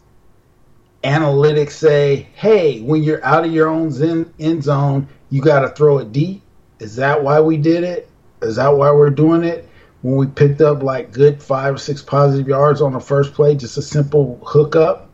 [1.04, 3.92] analytics say, hey, when you're out of your own
[4.39, 6.42] end zone, you got to throw it deep?
[6.80, 8.10] Is that why we did it?
[8.42, 9.70] Is that why we're doing it?
[10.02, 13.56] When we picked up like good five or six positive yards on the first play,
[13.56, 15.10] just a simple hookup.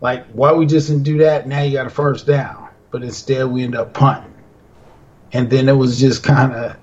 [0.00, 1.48] Like, why we just didn't do that?
[1.48, 2.68] Now you got a first down.
[2.90, 4.32] But instead, we end up punting.
[5.32, 6.76] And then it was just kind of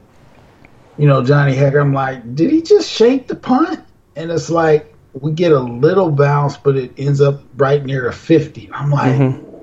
[0.98, 3.80] you know, Johnny Hekker, I'm like, did he just shake the punt?
[4.16, 8.14] And it's like, we get a little bounce, but it ends up right near a
[8.14, 8.70] 50.
[8.74, 9.58] I'm like, mm-hmm.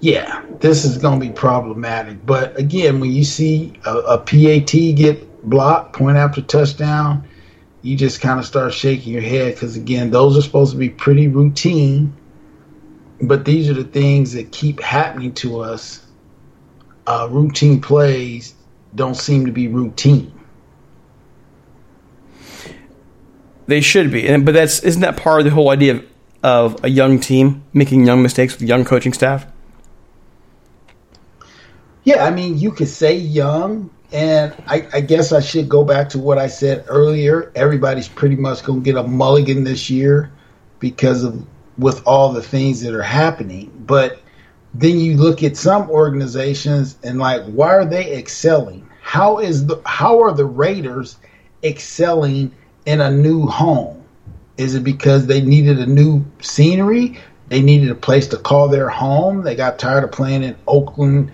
[0.00, 2.24] yeah, this is going to be problematic.
[2.24, 7.28] But again, when you see a, a PAT get blocked, point after touchdown,
[7.82, 10.88] you just kind of start shaking your head because, again, those are supposed to be
[10.88, 12.14] pretty routine.
[13.20, 16.00] But these are the things that keep happening to us.
[17.06, 18.54] Uh, routine plays
[18.94, 20.32] don't seem to be routine.
[23.66, 26.04] They should be, and but that's isn't that part of the whole idea of,
[26.42, 29.46] of a young team making young mistakes with young coaching staff?
[32.04, 36.10] Yeah, I mean, you could say young, and I, I, guess I should go back
[36.10, 37.50] to what I said earlier.
[37.54, 40.30] Everybody's pretty much going to get a mulligan this year
[40.80, 41.42] because of
[41.78, 43.72] with all the things that are happening.
[43.86, 44.20] But
[44.74, 48.88] then you look at some organizations and like, why are they excelling?
[49.00, 51.16] How is the how are the Raiders
[51.62, 52.52] excelling
[52.86, 54.02] in a new home?
[54.56, 57.18] Is it because they needed a new scenery?
[57.48, 59.42] They needed a place to call their home.
[59.42, 61.32] They got tired of playing in Oakland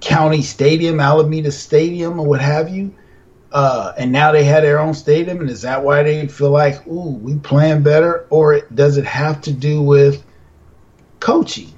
[0.00, 2.94] County Stadium, Alameda Stadium, or what have you.
[3.52, 6.84] Uh, and now they had their own stadium, and is that why they feel like,
[6.88, 8.26] ooh, we playing better?
[8.30, 10.24] Or does it have to do with
[11.20, 11.72] coaching?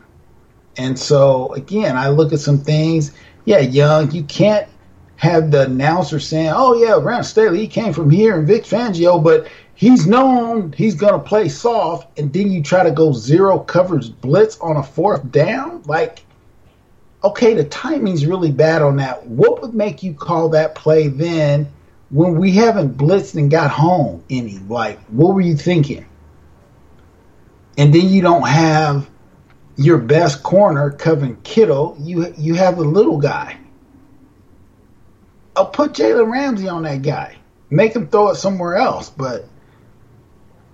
[0.79, 3.13] And so again, I look at some things.
[3.45, 4.69] Yeah, young, you can't
[5.17, 9.23] have the announcer saying, "Oh yeah, Brandon Staley, he came from here, and Vic Fangio,
[9.23, 14.13] but he's known he's gonna play soft." And then you try to go zero coverage
[14.21, 16.23] blitz on a fourth down, like.
[17.25, 19.27] Okay, the timing's really bad on that.
[19.27, 21.67] What would make you call that play then
[22.11, 24.59] when we haven't blitzed and got home any?
[24.69, 26.05] Like, what were you thinking?
[27.79, 29.09] And then you don't have
[29.77, 31.97] your best corner, Kevin Kittle.
[31.99, 33.57] You you have a little guy
[35.57, 37.37] I'll put Jalen Ramsey on that guy.
[37.71, 39.11] Make him throw it somewhere else.
[39.11, 39.49] But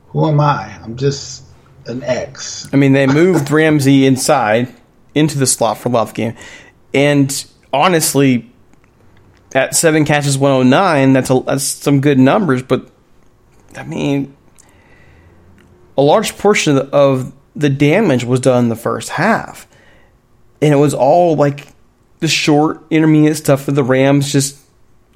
[0.08, 0.78] who am I?
[0.82, 1.44] I'm just
[1.86, 2.68] an X.
[2.72, 4.74] I mean, they moved Ramsey inside
[5.14, 6.36] into the slot for a lot of the game.
[6.92, 8.50] And honestly,
[9.54, 12.62] at seven catches, 109, that's, a, that's some good numbers.
[12.62, 12.90] But,
[13.76, 14.36] I mean,
[15.96, 19.66] a large portion of the damage was done in the first half.
[20.60, 21.68] And it was all like
[22.20, 24.61] the short, intermediate stuff for the Rams just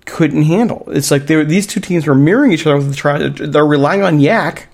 [0.07, 0.85] couldn't handle.
[0.89, 2.81] It's like were, these two teams were mirroring each other.
[3.29, 4.65] They're relying on YAC,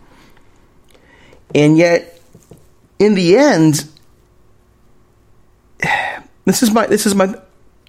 [1.54, 2.20] and yet
[2.98, 3.88] in the end,
[6.44, 7.34] this is my this is my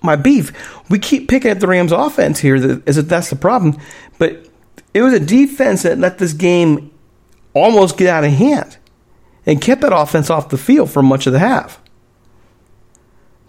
[0.02, 0.52] my beef.
[0.90, 3.78] We keep picking at the Rams offense here if that's the problem,
[4.18, 4.48] but
[4.94, 6.92] it was a defense that let this game
[7.54, 8.78] almost get out of hand
[9.46, 11.80] and kept that offense off the field for much of the half.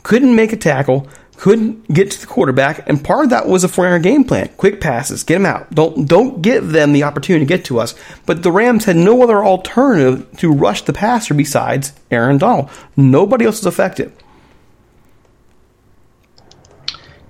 [0.03, 3.69] Couldn't make a tackle, couldn't get to the quarterback, and part of that was a
[3.69, 4.51] four game plan.
[4.57, 5.71] Quick passes, get them out.
[5.75, 7.95] Don't don't give them the opportunity to get to us.
[8.27, 12.71] But the Rams had no other alternative to rush the passer besides Aaron Donald.
[12.97, 14.13] Nobody else was effective.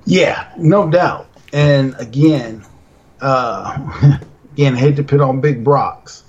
[0.04, 1.28] Yeah, no doubt.
[1.52, 2.64] And again,
[3.20, 4.18] uh,
[4.52, 6.24] again, I hate to put on big Brocks,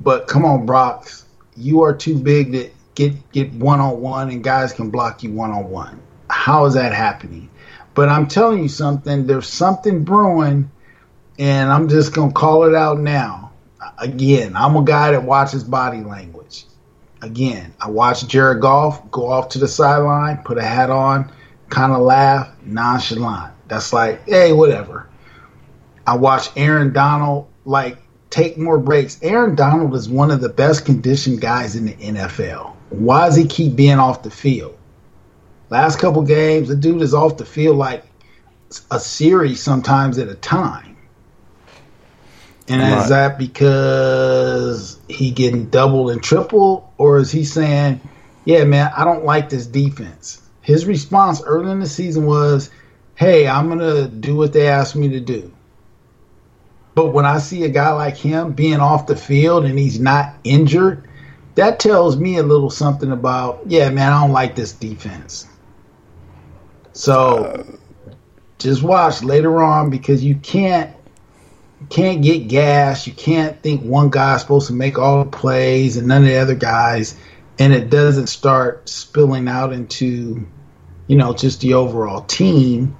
[0.00, 1.24] but come on, Brocks,
[1.56, 5.32] you are too big to get get one on one, and guys can block you
[5.32, 6.00] one on one.
[6.44, 7.48] How is that happening?
[7.94, 9.26] But I'm telling you something.
[9.26, 10.70] There's something brewing,
[11.38, 13.52] and I'm just gonna call it out now.
[13.96, 16.66] Again, I'm a guy that watches body language.
[17.22, 21.32] Again, I watch Jared Goff go off to the sideline, put a hat on
[21.70, 23.54] kind of laugh, nonchalant.
[23.68, 25.08] That's like, hey, whatever.
[26.06, 27.96] I watch Aaron Donald like
[28.28, 29.18] take more breaks.
[29.22, 32.74] Aaron Donald is one of the best conditioned guys in the NFL.
[32.90, 34.76] Why does he keep being off the field?
[35.74, 38.04] Last couple games, the dude is off the field like
[38.92, 40.96] a series sometimes at a time.
[42.68, 43.02] And right.
[43.02, 48.00] is that because he getting double and triple, or is he saying,
[48.44, 50.40] "Yeah, man, I don't like this defense"?
[50.60, 52.70] his response early in the season was,
[53.16, 55.50] "Hey, I'm gonna do what they asked me to do."
[56.94, 60.34] But when I see a guy like him being off the field and he's not
[60.44, 61.02] injured,
[61.56, 65.48] that tells me a little something about, yeah, man, I don't like this defense.
[66.94, 67.78] So
[68.58, 70.96] just watch later on because you can't
[71.90, 73.06] can't get gas.
[73.06, 76.38] You can't think one guy's supposed to make all the plays and none of the
[76.38, 77.14] other guys,
[77.58, 80.46] and it doesn't start spilling out into
[81.06, 82.96] you know, just the overall team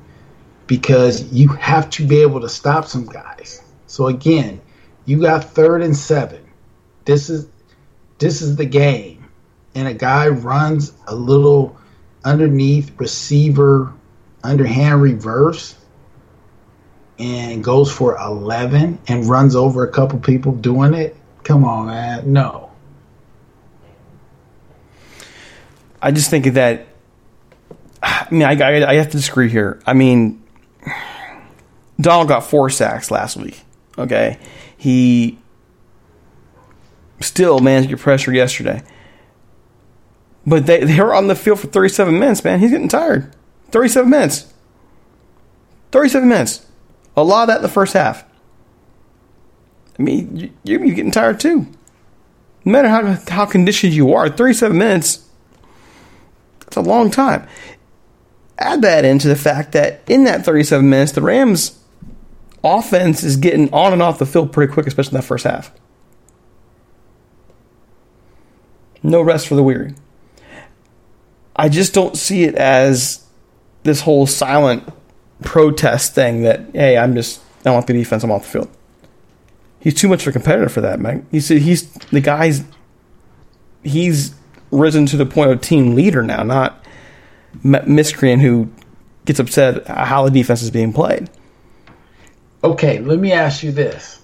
[0.66, 3.62] because you have to be able to stop some guys.
[3.86, 4.60] So again,
[5.04, 6.44] you got third and seven.
[7.04, 7.46] This is
[8.18, 9.28] this is the game.
[9.74, 11.76] And a guy runs a little
[12.24, 13.92] underneath receiver
[14.42, 15.76] underhand reverse
[17.18, 21.16] and goes for 11 and runs over a couple people doing it.
[21.44, 22.32] Come on, man.
[22.32, 22.70] No.
[26.02, 26.86] I just think that
[28.04, 29.80] I mean, I, I, I have to disagree here.
[29.86, 30.42] I mean,
[32.00, 33.62] Donald got four sacks last week.
[33.96, 34.38] Okay,
[34.76, 35.38] he
[37.20, 38.82] still managed to get pressure yesterday.
[40.46, 42.60] But they, they were on the field for 37 minutes, man.
[42.60, 43.34] He's getting tired.
[43.70, 44.52] 37 minutes.
[45.92, 46.66] 37 minutes.
[47.16, 48.24] A lot of that in the first half.
[49.98, 51.66] I mean, you, you're getting tired too.
[52.64, 55.28] No matter how, how conditioned you are, 37 minutes,
[56.66, 57.46] it's a long time
[58.58, 61.78] add that into the fact that in that 37 minutes, the Rams'
[62.62, 65.72] offense is getting on and off the field pretty quick, especially in that first half.
[69.02, 69.94] No rest for the weary.
[71.56, 73.24] I just don't see it as
[73.82, 74.88] this whole silent
[75.42, 78.76] protest thing that, hey, I'm just, I want the defense, I'm off the field.
[79.78, 81.26] He's too much of a competitor for that, man.
[81.30, 82.64] He's, he's the guy's,
[83.82, 84.34] he's
[84.70, 86.84] risen to the point of team leader now, not
[87.62, 88.70] miscreant who
[89.24, 91.30] gets upset how the defense is being played.
[92.62, 94.20] Okay, let me ask you this: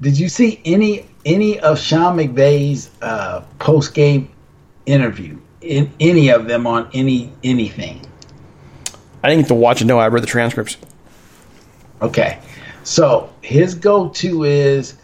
[0.00, 4.31] Did you see any any of Sean McVay's uh, post game
[4.86, 5.38] interview?
[5.60, 8.04] In any of them on any anything?
[9.22, 9.84] I didn't get to watch it.
[9.84, 10.76] No, I read the transcripts.
[12.00, 12.40] Okay,
[12.82, 14.94] so his go to is,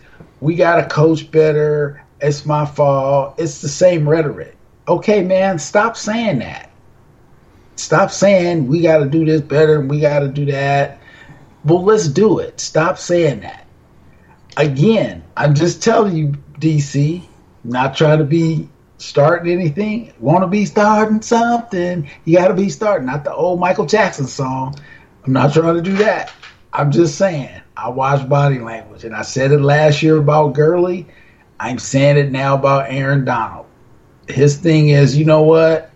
[0.41, 2.03] "We got to coach better.
[2.21, 4.59] It's my fault." It's the same rhetoric
[4.89, 6.71] okay, man, stop saying that.
[7.77, 11.01] Stop saying we got to do this better and we got to do that.
[11.65, 12.59] Well, let's do it.
[12.59, 13.67] Stop saying that.
[14.57, 17.23] Again, I'm just telling you, DC,
[17.63, 18.69] not trying to be
[18.99, 20.13] starting anything.
[20.21, 22.09] Want to be starting something.
[22.25, 23.07] You got to be starting.
[23.07, 24.77] Not the old Michael Jackson song.
[25.25, 26.33] I'm not trying to do that.
[26.73, 29.05] I'm just saying, I watch body language.
[29.05, 31.07] And I said it last year about Gurley.
[31.59, 33.69] I'm saying it now about Aaron Donald
[34.29, 35.91] his thing is, you know what?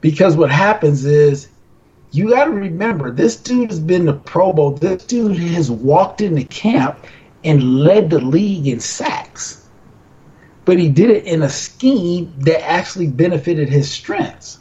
[0.00, 1.48] Because what happens is
[2.10, 4.72] you got to remember this dude has been to Pro Bowl.
[4.72, 6.98] This dude has walked into camp
[7.42, 9.63] and led the league in sacks.
[10.64, 14.58] But he did it in a scheme that actually benefited his strengths.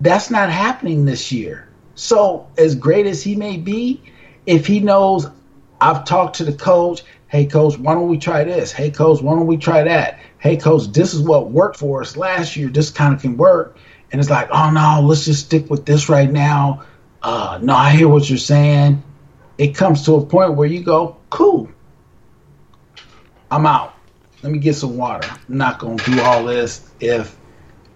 [0.00, 1.68] That's not happening this year.
[1.94, 4.02] So, as great as he may be,
[4.44, 5.26] if he knows
[5.80, 8.72] I've talked to the coach, hey, coach, why don't we try this?
[8.72, 10.18] Hey, coach, why don't we try that?
[10.46, 12.68] hey, coach, this is what worked for us last year.
[12.68, 13.76] This kind of can work.
[14.12, 16.84] and it's like, oh no, let's just stick with this right now.
[17.20, 19.02] Uh, no, I hear what you're saying.
[19.58, 21.68] It comes to a point where you go, cool.
[23.50, 23.95] I'm out.
[24.42, 25.28] Let me get some water.
[25.30, 27.36] I'm not going to do all this if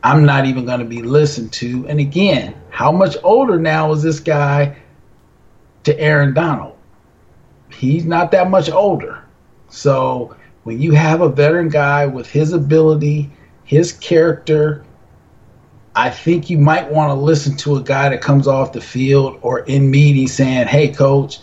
[0.02, 1.86] I'm not even going to be listened to.
[1.86, 4.76] And again, how much older now is this guy
[5.84, 6.76] to Aaron Donald?
[7.70, 9.22] He's not that much older.
[9.68, 13.30] So when you have a veteran guy with his ability,
[13.64, 14.84] his character,
[15.94, 19.38] I think you might want to listen to a guy that comes off the field
[19.42, 21.40] or in meetings saying, "Hey, coach,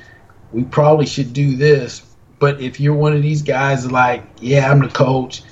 [0.51, 2.01] we probably should do this."
[2.39, 5.43] But if you're one of these guys, like, "Yeah, I'm the coach.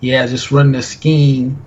[0.00, 1.62] Yeah, just run the scheme,"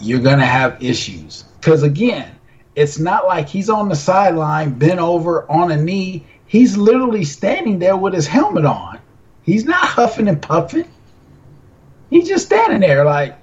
[0.00, 1.44] you're gonna have issues.
[1.60, 2.30] Because again,
[2.74, 6.24] it's not like he's on the sideline, bent over on a knee.
[6.46, 8.98] He's literally standing there with his helmet on.
[9.42, 10.86] He's not huffing and puffing.
[12.10, 13.36] He's just standing there like,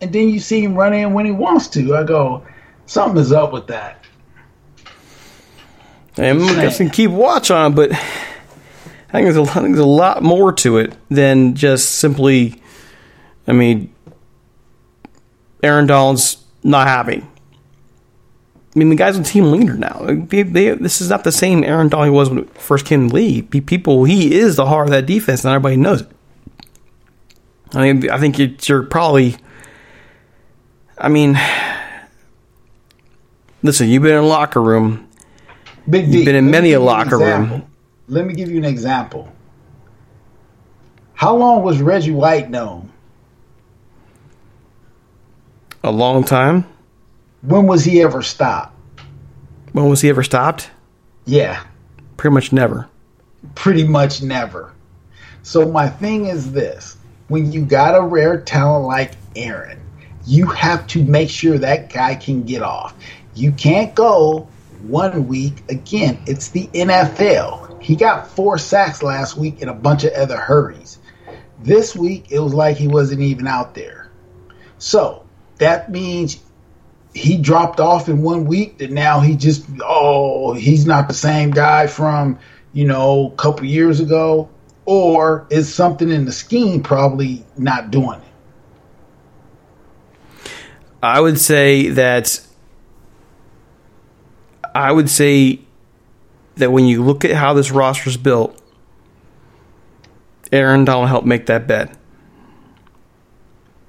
[0.00, 1.94] and then you see him run in when he wants to.
[1.94, 2.44] I go,
[2.86, 4.04] something is up with that.
[6.16, 7.92] And I'm gonna keep watch on, but
[9.10, 12.62] I think there's a, I think there's a lot more to it than just simply.
[13.48, 13.92] I mean,
[15.64, 17.26] Aaron Donald's not happy.
[18.74, 20.06] I mean, the guy's a team leader now.
[20.28, 23.08] They, they, this is not the same Aaron Donald he was when he first came
[23.08, 23.66] the league.
[23.66, 26.08] People, he is the heart of that defense, and everybody knows it.
[27.74, 29.36] I mean, I think you're probably.
[30.96, 31.36] I mean,
[33.62, 35.08] listen, you've been in a locker room.
[35.88, 37.69] Big You've been in many a locker room.
[38.10, 39.32] Let me give you an example.
[41.14, 42.90] How long was Reggie White known?
[45.84, 46.66] A long time.
[47.42, 48.76] When was he ever stopped?
[49.72, 50.70] When was he ever stopped?
[51.24, 51.62] Yeah.
[52.16, 52.88] Pretty much never.
[53.54, 54.72] Pretty much never.
[55.44, 56.96] So my thing is this
[57.28, 59.80] when you got a rare talent like Aaron,
[60.26, 62.92] you have to make sure that guy can get off.
[63.36, 64.48] You can't go
[64.82, 66.20] one week again.
[66.26, 67.69] It's the NFL.
[67.80, 70.98] He got four sacks last week in a bunch of other hurries.
[71.62, 74.10] This week it was like he wasn't even out there.
[74.78, 75.26] So
[75.58, 76.40] that means
[77.14, 81.50] he dropped off in one week that now he just oh he's not the same
[81.50, 82.38] guy from
[82.72, 84.48] you know a couple years ago
[84.84, 90.50] or is something in the scheme probably not doing it
[91.02, 92.40] i would say that
[94.74, 95.58] i would say
[96.60, 98.60] that when you look at how this roster is built
[100.52, 101.96] aaron donald helped make that bet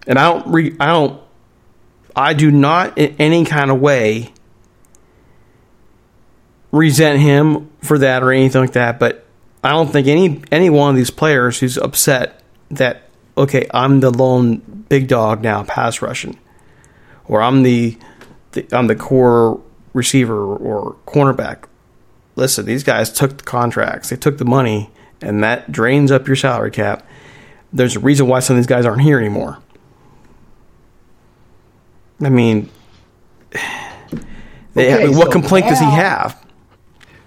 [0.07, 1.21] and i don't re- i don't
[2.15, 4.33] I do not in any kind of way
[6.71, 9.25] resent him for that or anything like that, but
[9.63, 14.11] I don't think any any one of these players who's upset that okay, I'm the
[14.11, 14.57] lone
[14.89, 16.39] big dog now, pass rushing,
[17.25, 17.97] or I'm the,
[18.53, 19.61] the I'm the core
[19.93, 21.65] receiver or cornerback.
[22.35, 24.89] Listen, these guys took the contracts, they took the money,
[25.21, 27.05] and that drains up your salary cap.
[27.73, 29.59] There's a reason why some of these guys aren't here anymore.
[32.21, 32.69] I mean,
[34.73, 36.37] they, Okay, what so complaint does he have?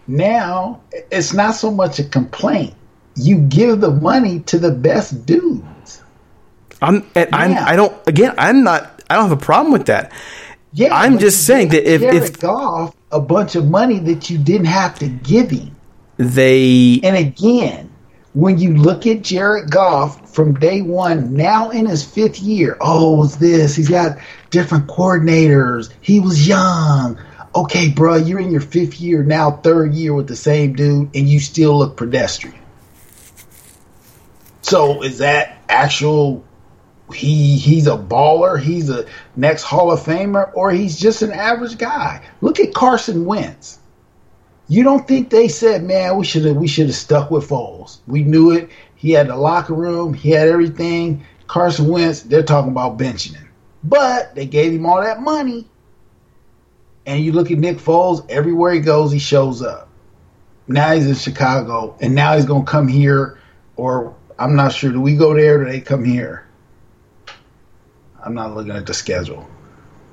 [0.06, 2.74] now it's not so much a complaint
[3.16, 6.02] you give the money to the best dudes
[6.82, 7.96] I'm, and I'm, I don't.
[8.06, 9.02] Again, I'm not.
[9.08, 10.12] I don't have a problem with that.
[10.72, 14.36] yeah I'm just saying that if Jared if Goff a bunch of money that you
[14.36, 15.74] didn't have to give him
[16.18, 17.90] they And again,
[18.34, 23.24] when you look at Jared Goff from day one, now in his fifth year, oh,
[23.24, 23.76] it's this.
[23.76, 24.18] He's got
[24.50, 25.92] different coordinators.
[26.00, 27.18] He was young.
[27.54, 31.28] Okay, bro, you're in your fifth year, now third year with the same dude, and
[31.28, 32.58] you still look pedestrian.
[34.62, 36.44] So is that actual?
[37.12, 38.58] He he's a baller.
[38.58, 42.24] He's a next Hall of Famer, or he's just an average guy.
[42.40, 43.78] Look at Carson Wentz.
[44.68, 47.98] You don't think they said, man, we should have we should have stuck with Foles.
[48.06, 48.70] We knew it.
[48.94, 50.14] He had the locker room.
[50.14, 51.24] He had everything.
[51.46, 53.50] Carson Wentz, they're talking about benching him,
[53.82, 55.68] but they gave him all that money.
[57.04, 59.90] And you look at Nick Foles, everywhere he goes, he shows up.
[60.66, 63.38] Now he's in Chicago, and now he's gonna come here,
[63.76, 64.90] or I'm not sure.
[64.90, 65.60] Do we go there?
[65.60, 66.43] Or do they come here?
[68.24, 69.48] I'm not looking at the schedule.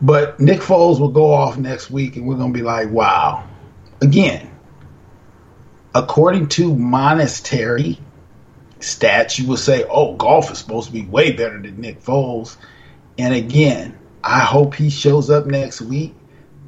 [0.01, 3.47] But Nick Foles will go off next week, and we're gonna be like, wow.
[4.01, 4.49] Again,
[5.95, 7.97] according to Monastery
[8.79, 12.57] stats, you would say, oh, Goff is supposed to be way better than Nick Foles.
[13.17, 16.13] And again, I hope he shows up next week.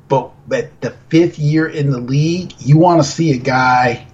[0.07, 4.07] But at the fifth year in the league, you want to see a guy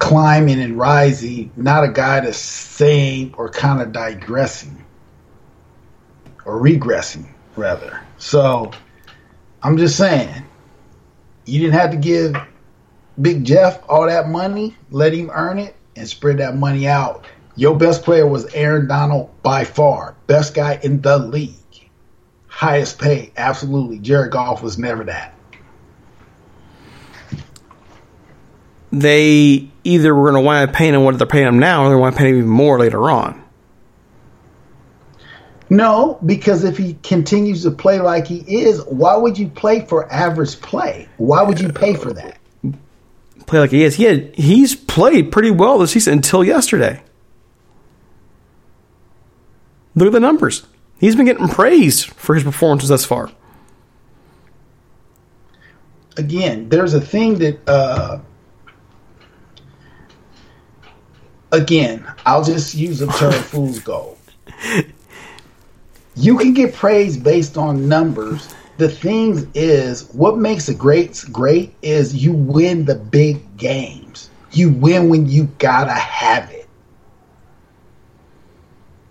[0.00, 4.84] climbing and rising, not a guy that's same or kind of digressing
[6.48, 7.26] or regressing.
[7.56, 8.00] rather.
[8.16, 8.70] So
[9.62, 10.44] I'm just saying,
[11.44, 12.36] you didn't have to give
[13.20, 17.26] Big Jeff all that money, let him earn it, and spread that money out.
[17.56, 21.54] Your best player was Aaron Donald by far, best guy in the league,
[22.46, 23.98] highest pay, absolutely.
[23.98, 25.34] Jared Goff was never that.
[28.90, 31.90] They either were going to wind up paying him what they're paying him now, or
[31.90, 33.44] they want to pay him even more later on.
[35.70, 40.10] No, because if he continues to play like he is, why would you play for
[40.12, 41.08] average play?
[41.18, 42.38] Why would you pay for that?
[43.46, 43.96] Play like he is.
[43.96, 47.02] He had, he's played pretty well this season until yesterday.
[49.94, 50.66] Look at the numbers.
[51.00, 53.30] He's been getting praised for his performances thus far.
[56.16, 58.18] Again, there's a thing that uh,
[61.52, 64.18] again, I'll just use a term fool's gold.
[66.18, 68.52] You can get praise based on numbers.
[68.76, 74.28] The thing is, what makes a great great is you win the big games.
[74.50, 76.68] You win when you gotta have it.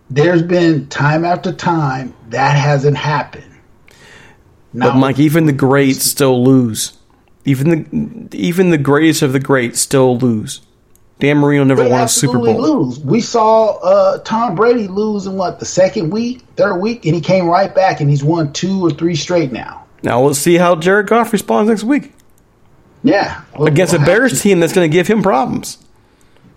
[0.09, 3.55] There's been time after time that hasn't happened.
[4.73, 6.97] Now, but Mike, even the greats still lose.
[7.45, 10.59] Even the even the greatest of the greats still lose.
[11.19, 12.61] Dan Marino never won a Super Bowl.
[12.61, 12.99] Lose.
[12.99, 17.21] We saw uh, Tom Brady lose in what the second week, third week, and he
[17.21, 19.83] came right back and he's won two or three straight now.
[20.03, 22.13] Now we'll see how Jared Goff responds next week.
[23.03, 25.79] Yeah, we'll, against we'll a Bears team that's going to give him problems.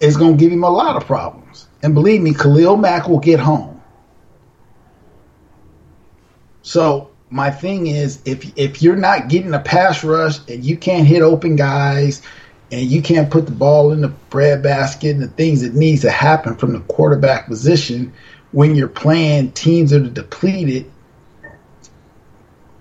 [0.00, 3.18] It's going to give him a lot of problems, and believe me, Khalil Mack will
[3.18, 3.80] get home.
[6.62, 11.06] So my thing is, if if you're not getting a pass rush and you can't
[11.06, 12.22] hit open guys
[12.73, 16.03] and you can't put the ball in the bread basket and the things that needs
[16.03, 18.12] to happen from the quarterback position
[18.53, 20.91] when you're playing teams that are depleted.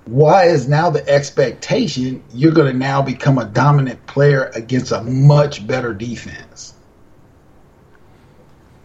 [0.06, 5.04] Why is now the expectation you're going to now become a dominant player against a
[5.04, 6.74] much better defense?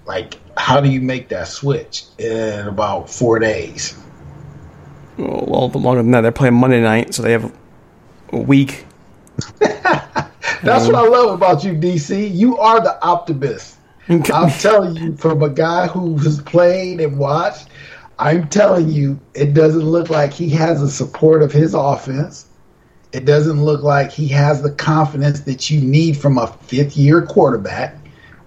[0.06, 3.98] Like how do you make that switch in about four days?
[5.16, 7.54] Well longer than that they're playing monday night so they have
[8.32, 8.84] a week
[10.64, 12.34] That's what I love about you, DC.
[12.34, 13.76] You are the optimist.
[14.08, 17.68] I'm telling you, from a guy who has played and watched,
[18.18, 22.46] I'm telling you, it doesn't look like he has the support of his offense.
[23.12, 27.22] It doesn't look like he has the confidence that you need from a fifth year
[27.22, 27.96] quarterback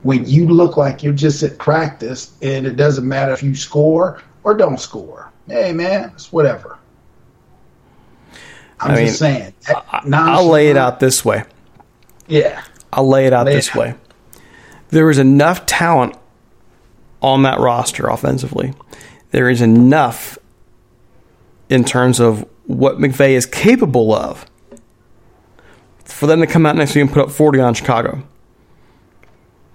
[0.04, 4.22] when you look like you're just at practice and it doesn't matter if you score
[4.44, 5.32] or don't score.
[5.48, 6.78] Hey, man, it's whatever.
[8.80, 9.54] I'm I mean, just saying.
[10.14, 11.44] I'll lay it out this way.
[12.28, 12.64] Yeah.
[12.92, 13.96] I'll lay it out lay this way.
[14.90, 16.16] There is enough talent
[17.22, 18.74] on that roster offensively.
[19.32, 20.38] There is enough
[21.70, 24.46] in terms of what McVay is capable of
[26.06, 28.24] for them to come out next week and put up 40 on Chicago.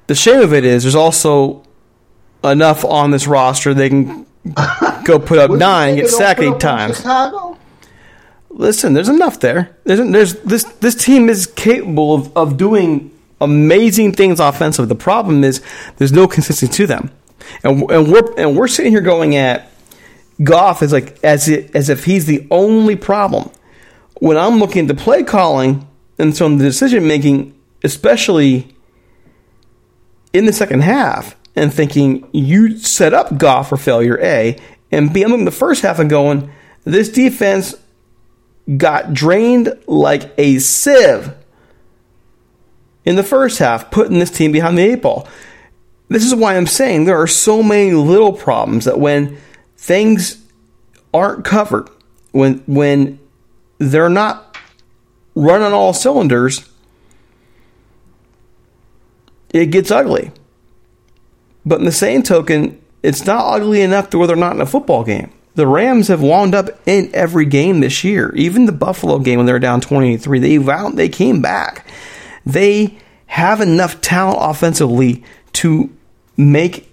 [0.07, 1.63] The shame of it is there's also
[2.43, 4.27] enough on this roster they can
[5.05, 6.97] go put up nine and get sacked eight times.
[6.97, 7.59] Chicago?
[8.53, 9.77] Listen, there's enough there.
[9.85, 14.89] There's, there's this this team is capable of, of doing amazing things offensively.
[14.89, 15.61] The problem is
[15.97, 17.11] there's no consistency to them,
[17.65, 19.71] and and we're and we're sitting here going at
[20.43, 23.51] Goff as like as it, as if he's the only problem.
[24.21, 25.89] When I'm looking at the play calling
[26.19, 28.77] and so the decision making, especially
[30.33, 34.57] in the second half, and thinking you set up Goff for failure A,
[34.91, 36.53] and B, I'm looking the first half and going,
[36.85, 37.75] this defense
[38.77, 41.35] got drained like a sieve
[43.05, 45.27] in the first half, putting this team behind the eight ball.
[46.09, 49.39] This is why I'm saying there are so many little problems that when
[49.77, 50.43] things
[51.13, 51.89] aren't covered,
[52.31, 53.19] when when
[53.79, 54.57] they're not
[55.35, 56.69] running all cylinders,
[59.53, 60.31] it gets ugly.
[61.65, 64.67] But in the same token, it's not ugly enough to where they're not in a
[64.67, 68.35] football game the Rams have wound up in every game this year.
[68.35, 71.87] Even the Buffalo game when they were down 23, they wound, they came back.
[72.47, 75.23] They have enough talent offensively
[75.55, 75.95] to
[76.37, 76.91] make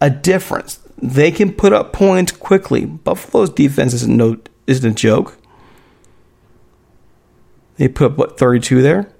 [0.00, 0.78] a difference.
[0.98, 2.84] They can put up points quickly.
[2.84, 5.36] Buffalo's defense isn't no isn't a joke.
[7.76, 9.10] They put up what 32 there.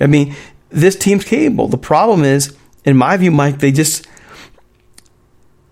[0.00, 0.36] I mean,
[0.70, 1.66] this team's capable.
[1.66, 4.06] The problem is, in my view, Mike, they just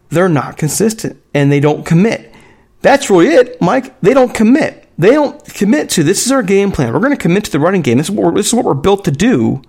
[0.09, 2.35] they're not consistent and they don't commit.
[2.83, 4.01] That's really it, Mike.
[4.01, 4.89] They don't commit.
[4.99, 6.93] They don't commit to this is our game plan.
[6.93, 7.99] We're going to commit to the running game.
[7.99, 9.63] This is what we're, this is what we're built to do.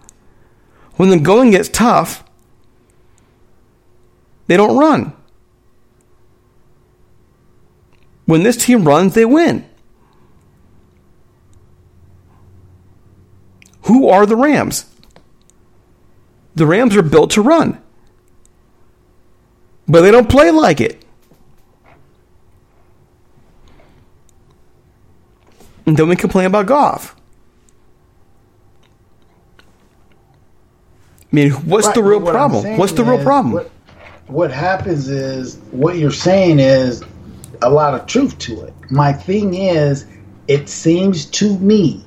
[0.96, 2.24] When the going gets tough,
[4.48, 5.14] they don't run.
[8.26, 9.68] When this team runs, they win.
[13.84, 14.86] Who are the Rams?
[16.56, 17.82] The Rams are built to run,
[19.88, 21.04] but they don't play like it.
[25.86, 27.16] And then we complain about Goff.
[31.22, 32.78] I mean, what's Right, the real what problem?
[32.78, 33.54] What's the real problem?
[33.54, 33.72] What,
[34.28, 37.04] what happens is what you're saying is
[37.62, 38.74] a lot of truth to it.
[38.90, 40.06] My thing is,
[40.48, 42.06] it seems to me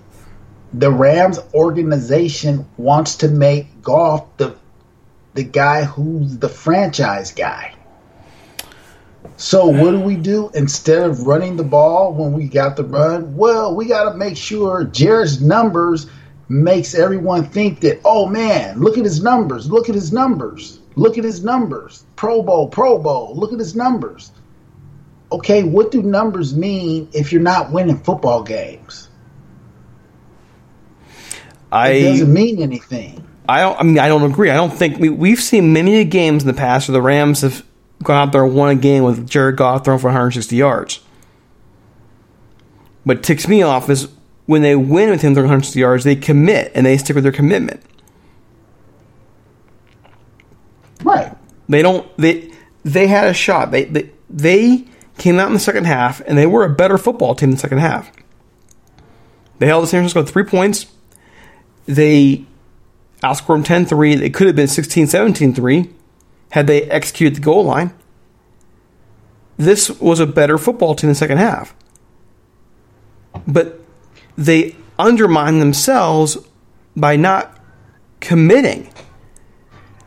[0.73, 4.55] the Rams organization wants to make Goff the
[5.35, 7.75] the guy who's the franchise guy.
[9.37, 13.37] So what do we do instead of running the ball when we got the run?
[13.37, 16.07] Well, we got to make sure Jared's numbers
[16.49, 21.17] makes everyone think that oh man, look at his numbers, look at his numbers, look
[21.17, 24.33] at his numbers, Pro Bowl, Pro Bowl, look at his numbers.
[25.33, 29.09] Okay, what do numbers mean if you're not winning football games?
[31.71, 33.25] I It doesn't mean anything.
[33.51, 33.81] I don't.
[33.81, 34.49] I mean, I don't agree.
[34.49, 37.67] I don't think we, we've seen many games in the past where the Rams have
[38.01, 41.01] gone out there and won a game with Jared Goff throwing for 160 yards.
[43.03, 44.09] What ticks me off is
[44.47, 47.33] when they win with him throwing 160 yards, they commit and they stick with their
[47.33, 47.83] commitment.
[51.03, 51.37] Right.
[51.69, 52.07] They don't.
[52.17, 52.53] They
[52.85, 53.73] they had a shot.
[53.73, 54.85] They they they
[55.19, 57.61] came out in the second half and they were a better football team in the
[57.61, 58.13] second half.
[59.59, 60.87] They held the San Francisco three points.
[61.87, 62.47] They
[63.23, 64.19] outscored them 10-3.
[64.19, 65.93] They could have been 16-17-3
[66.51, 67.93] had they executed the goal line.
[69.57, 71.75] This was a better football team in the second half.
[73.47, 73.81] But
[74.37, 76.39] they undermine themselves
[76.97, 77.59] by not
[78.21, 78.91] committing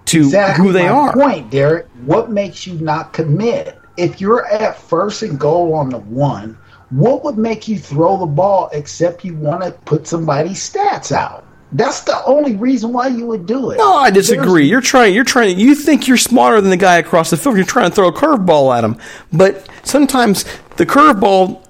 [0.05, 1.14] to exactly who they are.
[1.14, 1.88] Point, Derek.
[2.05, 3.78] What makes you not commit?
[3.95, 6.57] If you're at first and goal on the one,
[6.89, 11.45] what would make you throw the ball except you want to put somebody's stats out?
[11.76, 13.78] That's the only reason why you would do it.
[13.78, 14.67] No, I disagree.
[14.67, 15.13] You're trying.
[15.15, 15.57] You're trying.
[15.59, 17.55] You think you're smarter than the guy across the field.
[17.57, 18.97] You're trying to throw a curveball at him,
[19.32, 20.45] but sometimes
[20.78, 21.65] the curveball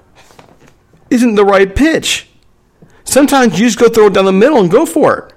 [1.10, 2.28] isn't the right pitch.
[3.06, 5.34] Sometimes you just go throw it down the middle and go for it.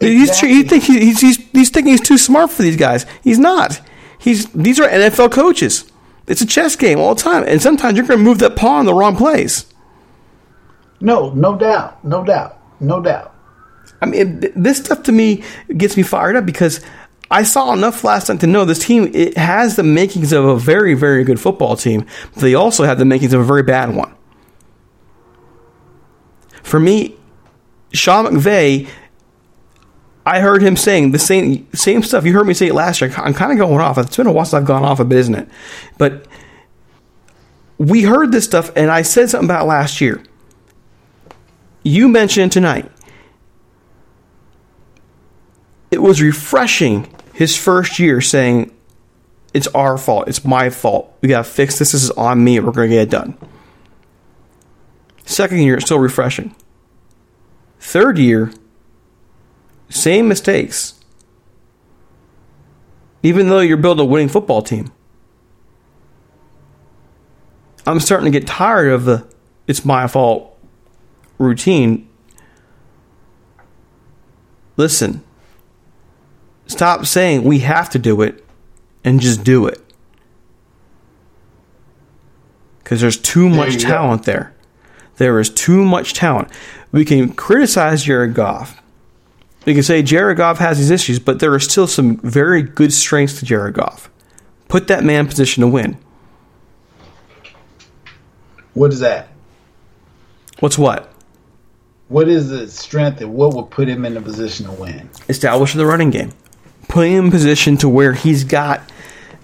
[0.00, 3.04] He's, he think he- he's, he's he's thinking he's too smart for these guys.
[3.22, 3.80] He's not.
[4.18, 5.90] He's these are NFL coaches.
[6.26, 8.80] It's a chess game all the time, and sometimes you're going to move that pawn
[8.80, 9.66] in the wrong place.
[11.00, 13.34] No, no doubt, no doubt, no doubt.
[14.00, 15.42] I mean, th- this stuff to me
[15.76, 16.80] gets me fired up because
[17.30, 20.56] I saw enough last night to know this team it has the makings of a
[20.56, 23.94] very, very good football team, but they also have the makings of a very bad
[23.94, 24.14] one.
[26.62, 27.16] For me,
[27.92, 28.88] Sean McVay,
[30.26, 32.24] I heard him saying the same same stuff.
[32.24, 33.12] You heard me say it last year.
[33.16, 33.98] I'm kind of going off.
[33.98, 35.48] It's been a while since I've gone off a bit, isn't it?
[35.96, 36.26] But
[37.78, 40.22] we heard this stuff, and I said something about last year.
[41.88, 42.92] You mentioned tonight
[45.90, 48.76] it was refreshing his first year saying,
[49.54, 50.28] It's our fault.
[50.28, 51.16] It's my fault.
[51.22, 51.92] We got to fix this.
[51.92, 52.60] This is on me.
[52.60, 53.38] We're going to get it done.
[55.24, 56.54] Second year, it's still refreshing.
[57.80, 58.52] Third year,
[59.88, 61.02] same mistakes.
[63.22, 64.92] Even though you're building a winning football team.
[67.86, 69.26] I'm starting to get tired of the
[69.66, 70.57] it's my fault
[71.38, 72.08] routine.
[74.76, 75.22] Listen,
[76.66, 78.44] stop saying we have to do it
[79.04, 79.80] and just do it.
[82.78, 83.88] Because there's too much go.
[83.88, 84.54] talent there.
[85.16, 86.48] There is too much talent.
[86.92, 88.80] We can criticize Jared Goff.
[89.66, 92.92] We can say Jared Goff has these issues, but there are still some very good
[92.92, 94.10] strengths to Jared Goff.
[94.68, 95.98] Put that man in position to win.
[98.74, 99.28] What is that?
[100.60, 101.12] What's what?
[102.08, 105.10] What is the strength and what would put him in a position to win?
[105.28, 106.32] establish the running game,
[106.88, 108.80] put him in position to where he's got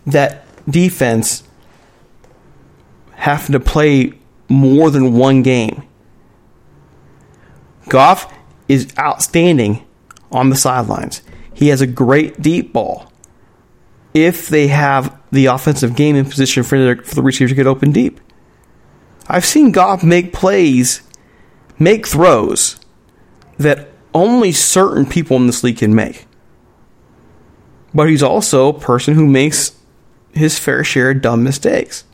[0.07, 1.43] that defense
[3.13, 4.13] having to play
[4.49, 5.83] more than one game.
[7.89, 8.33] Goff
[8.69, 9.87] is outstanding
[10.33, 11.23] on the sidelines.
[11.53, 13.11] He has a great deep ball.
[14.13, 17.67] If they have the offensive game in position for the, for the receiver to get
[17.67, 18.21] open deep,
[19.29, 21.03] I've seen Goff make plays,
[21.79, 22.79] make throws
[23.59, 26.27] that only certain people in this league can make.
[27.93, 29.77] But he's also a person who makes
[30.33, 32.05] his fair share of dumb mistakes.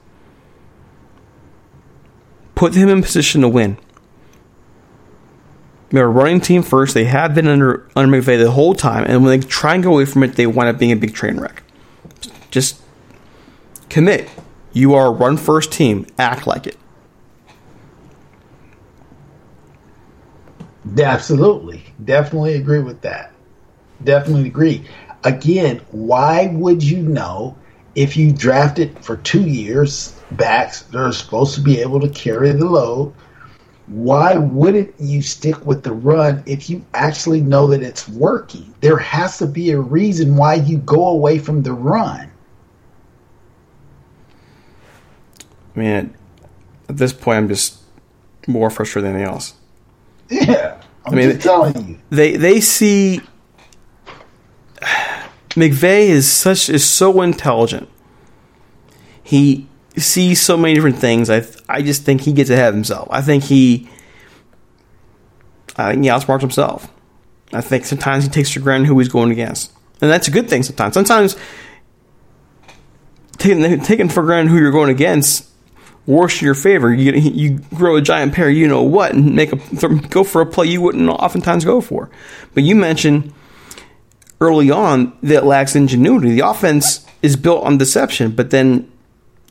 [2.55, 3.79] Put him in position to win.
[5.91, 6.95] They're a running team first.
[6.95, 9.95] They have been under under McVay the whole time, and when they try and go
[9.95, 11.63] away from it, they wind up being a big train wreck.
[12.51, 12.81] Just
[13.89, 14.29] commit.
[14.73, 16.07] You are a run first team.
[16.19, 16.77] Act like it.
[20.99, 21.85] Absolutely.
[22.05, 23.33] Definitely agree with that.
[24.05, 24.85] Definitely agree.
[25.25, 27.57] Again, why would you know
[27.95, 32.53] if you drafted for two years backs that are supposed to be able to carry
[32.53, 33.13] the load?
[33.87, 38.73] Why wouldn't you stick with the run if you actually know that it's working?
[38.81, 42.31] There has to be a reason why you go away from the run.
[45.75, 46.15] I mean,
[46.89, 47.79] at this point, I'm just
[48.47, 49.55] more frustrated than anything else.
[50.31, 51.99] Yeah, I'm I mean, just telling you.
[52.11, 53.21] They they see
[55.51, 57.89] McVay is such is so intelligent.
[59.23, 59.67] He
[59.97, 61.29] sees so many different things.
[61.31, 63.09] I I just think he gets ahead of himself.
[63.11, 63.89] I think he
[65.77, 66.93] I think he outsmarts himself.
[67.53, 70.49] I think sometimes he takes for granted who he's going against, and that's a good
[70.49, 70.63] thing.
[70.63, 71.37] Sometimes, sometimes
[73.39, 75.49] taking taking for granted who you're going against
[76.07, 76.93] works in your favor.
[76.93, 80.47] You you grow a giant pair, you know what, and make a go for a
[80.47, 82.11] play you wouldn't oftentimes go for.
[82.55, 83.33] But you mentioned
[84.41, 86.33] early on that lacks ingenuity.
[86.33, 88.91] The offense is built on deception, but then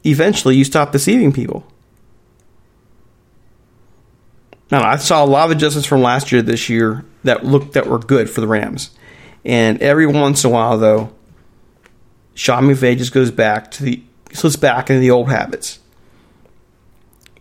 [0.06, 1.66] eventually you stop deceiving people.
[4.72, 7.88] Now, I saw a lot of adjustments from last year this year that looked that
[7.88, 8.92] were good for the Rams.
[9.44, 11.12] And every once in a while, though,
[12.36, 15.79] Sean McVay just goes back to the slips back into the old habits.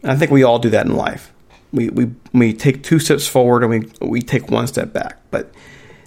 [0.05, 1.33] I think we all do that in life.
[1.73, 5.19] We we we take two steps forward and we we take one step back.
[5.31, 5.53] But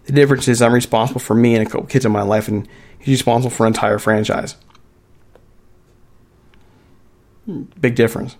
[0.05, 2.67] the difference is I'm responsible for me and a couple kids in my life, and
[2.99, 4.55] he's responsible for an entire franchise.
[7.79, 8.37] Big difference.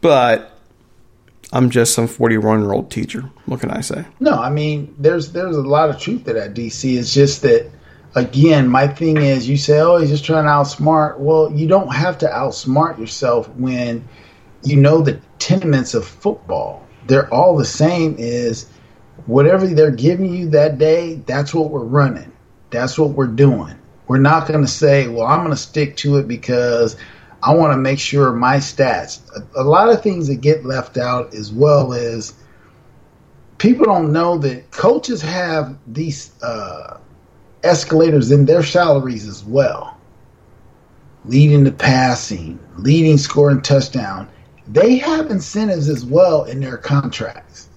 [0.00, 0.58] But
[1.52, 3.30] I'm just some 41 year old teacher.
[3.46, 4.04] What can I say?
[4.20, 6.98] No, I mean, there's there's a lot of truth to that, DC.
[6.98, 7.70] It's just that,
[8.14, 11.18] again, my thing is you say, oh, he's just trying to outsmart.
[11.18, 14.06] Well, you don't have to outsmart yourself when
[14.62, 16.86] you know the tenements of football.
[17.06, 18.70] They're all the same is
[19.26, 22.32] whatever they're giving you that day, that's what we're running.
[22.70, 23.76] That's what we're doing.
[24.06, 26.96] We're not going to say, well, I'm going to stick to it because
[27.42, 29.20] I want to make sure my stats.
[29.36, 32.34] A, a, lot of things that get left out as well is
[33.58, 36.98] people don't know that coaches have these uh,
[37.64, 39.98] escalators in their salaries as well.
[41.24, 44.28] Leading the passing, leading scoring touchdown.
[44.68, 47.68] They have incentives as well in their contracts.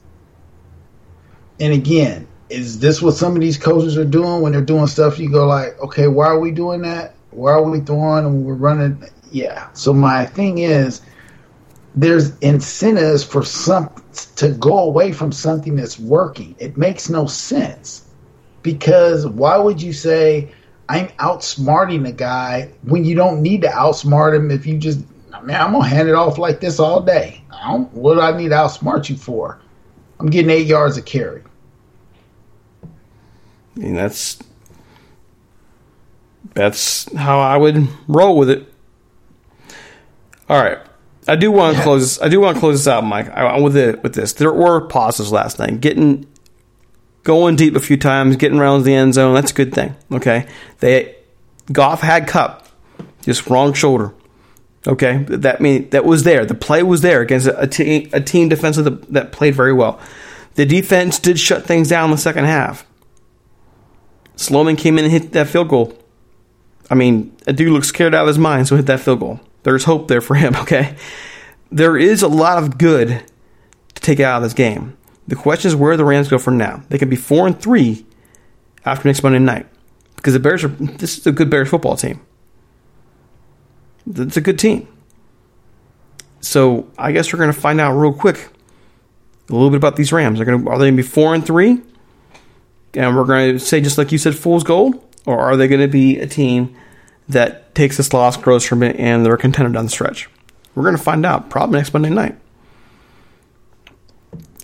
[1.60, 5.20] And again, is this what some of these coaches are doing when they're doing stuff?
[5.20, 7.16] You go like, okay, why are we doing that?
[7.32, 9.04] Why are we throwing and we're running?
[9.32, 9.72] Yeah.
[9.74, 11.02] So my thing is,
[11.96, 13.90] there's incentives for some
[14.36, 16.56] to go away from something that's working.
[16.60, 18.07] It makes no sense
[18.68, 20.52] because why would you say
[20.90, 25.00] I'm outsmarting a guy when you don't need to outsmart him if you just
[25.34, 27.42] I mean I'm gonna hand it off like this all day.
[27.50, 29.62] I don't, what do I need to outsmart you for?
[30.20, 31.44] I'm getting eight yards of carry.
[32.84, 34.38] I mean, that's
[36.54, 38.74] that's how I would roll with it.
[40.50, 40.80] All right,
[41.26, 42.20] I do want to close.
[42.20, 43.30] I do want to close this out, Mike.
[43.30, 44.34] I, with it with this.
[44.34, 45.80] There were pauses last night.
[45.80, 46.28] Getting
[47.28, 49.36] going deep a few times, getting around the end zone.
[49.36, 49.96] That's a good thing.
[50.12, 50.48] Okay,
[50.80, 51.16] they
[51.72, 52.66] Goff had Kupp,
[53.22, 54.14] just wrong shoulder.
[54.88, 56.46] Okay, that mean that was there.
[56.46, 60.00] The play was there against a, team, a team defensive that, that played very well.
[60.56, 62.88] The defense did shut things down in the second half.
[64.38, 65.98] Sloman came in and hit that field goal.
[66.90, 69.42] I mean, a dude looks scared out of his mind, so hit that field goal.
[69.64, 70.96] There's hope there for him, okay?
[71.70, 73.10] There is a lot of good
[73.96, 74.97] to take out of this game.
[75.28, 76.84] The question is where the Rams go from now.
[76.90, 78.06] They can be four and three
[78.86, 79.68] after next Monday night.
[80.16, 82.22] Because the Bears are this is a good Bears football team.
[84.10, 84.88] It's a good team.
[86.40, 88.50] So I guess we're gonna find out real quick
[89.50, 90.40] a little bit about these Rams.
[90.40, 91.82] They're gonna are they gonna be four and three?
[92.98, 95.82] and we're going to say just like you said, fool's gold, or are they going
[95.82, 96.76] to be a team
[97.30, 100.30] that takes this loss, grows from it, and they're a contender down the stretch?
[100.74, 102.38] We're going to find out probably next Monday night.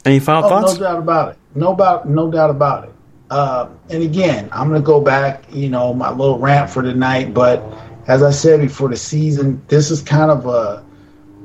[0.05, 0.73] Any final oh, thoughts?
[0.73, 1.37] No doubt about it.
[1.55, 2.93] No doubt, no doubt about it.
[3.29, 7.33] Uh, and again, I'm going to go back, you know, my little rant for tonight.
[7.33, 7.63] But
[8.07, 10.83] as I said before the season, this is kind of a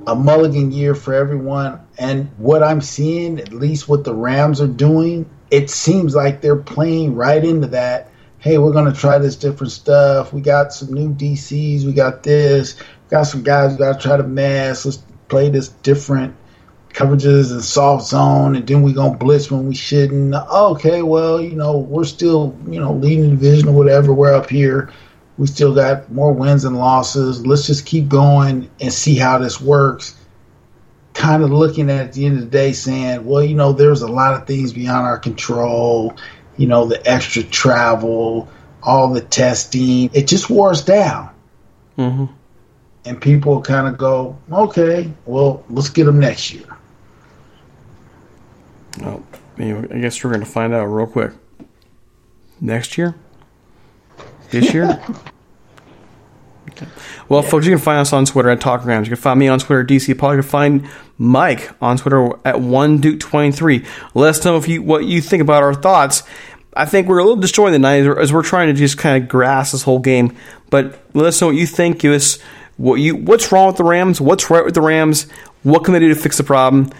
[0.06, 1.78] a mulligan year for everyone.
[1.98, 6.56] And what I'm seeing, at least what the Rams are doing, it seems like they're
[6.56, 8.10] playing right into that.
[8.38, 10.32] Hey, we're going to try this different stuff.
[10.32, 11.84] We got some new DCs.
[11.84, 12.78] We got this.
[12.78, 14.86] We got some guys we got to try to mask.
[14.86, 16.34] Let's play this different.
[16.98, 20.34] Coverages and soft zone, and then we gonna blitz when we shouldn't.
[20.34, 24.12] Okay, well, you know, we're still, you know, leading the division or whatever.
[24.12, 24.90] We're up here.
[25.36, 27.46] We still got more wins and losses.
[27.46, 30.16] Let's just keep going and see how this works.
[31.14, 34.02] Kind of looking at, at the end of the day, saying, well, you know, there's
[34.02, 36.16] a lot of things beyond our control.
[36.56, 38.48] You know, the extra travel,
[38.82, 40.10] all the testing.
[40.12, 41.30] It just wore us down.
[41.96, 42.34] Mm-hmm.
[43.04, 46.77] And people kind of go, okay, well, let's get them next year.
[49.00, 49.24] Well,
[49.58, 51.32] I guess we're going to find out real quick.
[52.60, 53.14] Next year?
[54.50, 55.00] This year?
[56.70, 56.86] okay.
[57.28, 57.50] Well, yeah.
[57.50, 59.02] folks, you can find us on Twitter at TalkRams.
[59.02, 60.34] You can find me on Twitter at DC Paul.
[60.34, 60.88] You can find
[61.18, 63.86] Mike on Twitter at OneDuke23.
[64.14, 66.22] Let us know if you what you think about our thoughts.
[66.74, 69.28] I think we're a little destroying the night as we're trying to just kind of
[69.28, 70.34] grasp this whole game.
[70.70, 71.98] But let us know what you think.
[71.98, 72.38] Give us
[72.78, 75.28] what you what's wrong with the Rams, what's right with the Rams,
[75.64, 76.90] what can they do to fix the problem.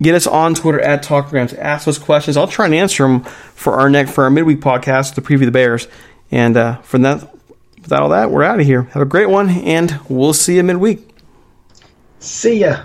[0.00, 1.56] Get us on Twitter at TalkRams.
[1.58, 2.36] Ask us questions.
[2.36, 5.50] I'll try and answer them for our next for our midweek podcast to preview the
[5.50, 5.88] Bears.
[6.30, 7.34] And uh, from that,
[7.82, 8.82] without all that, we're out of here.
[8.82, 11.08] Have a great one, and we'll see you midweek.
[12.20, 12.84] See ya.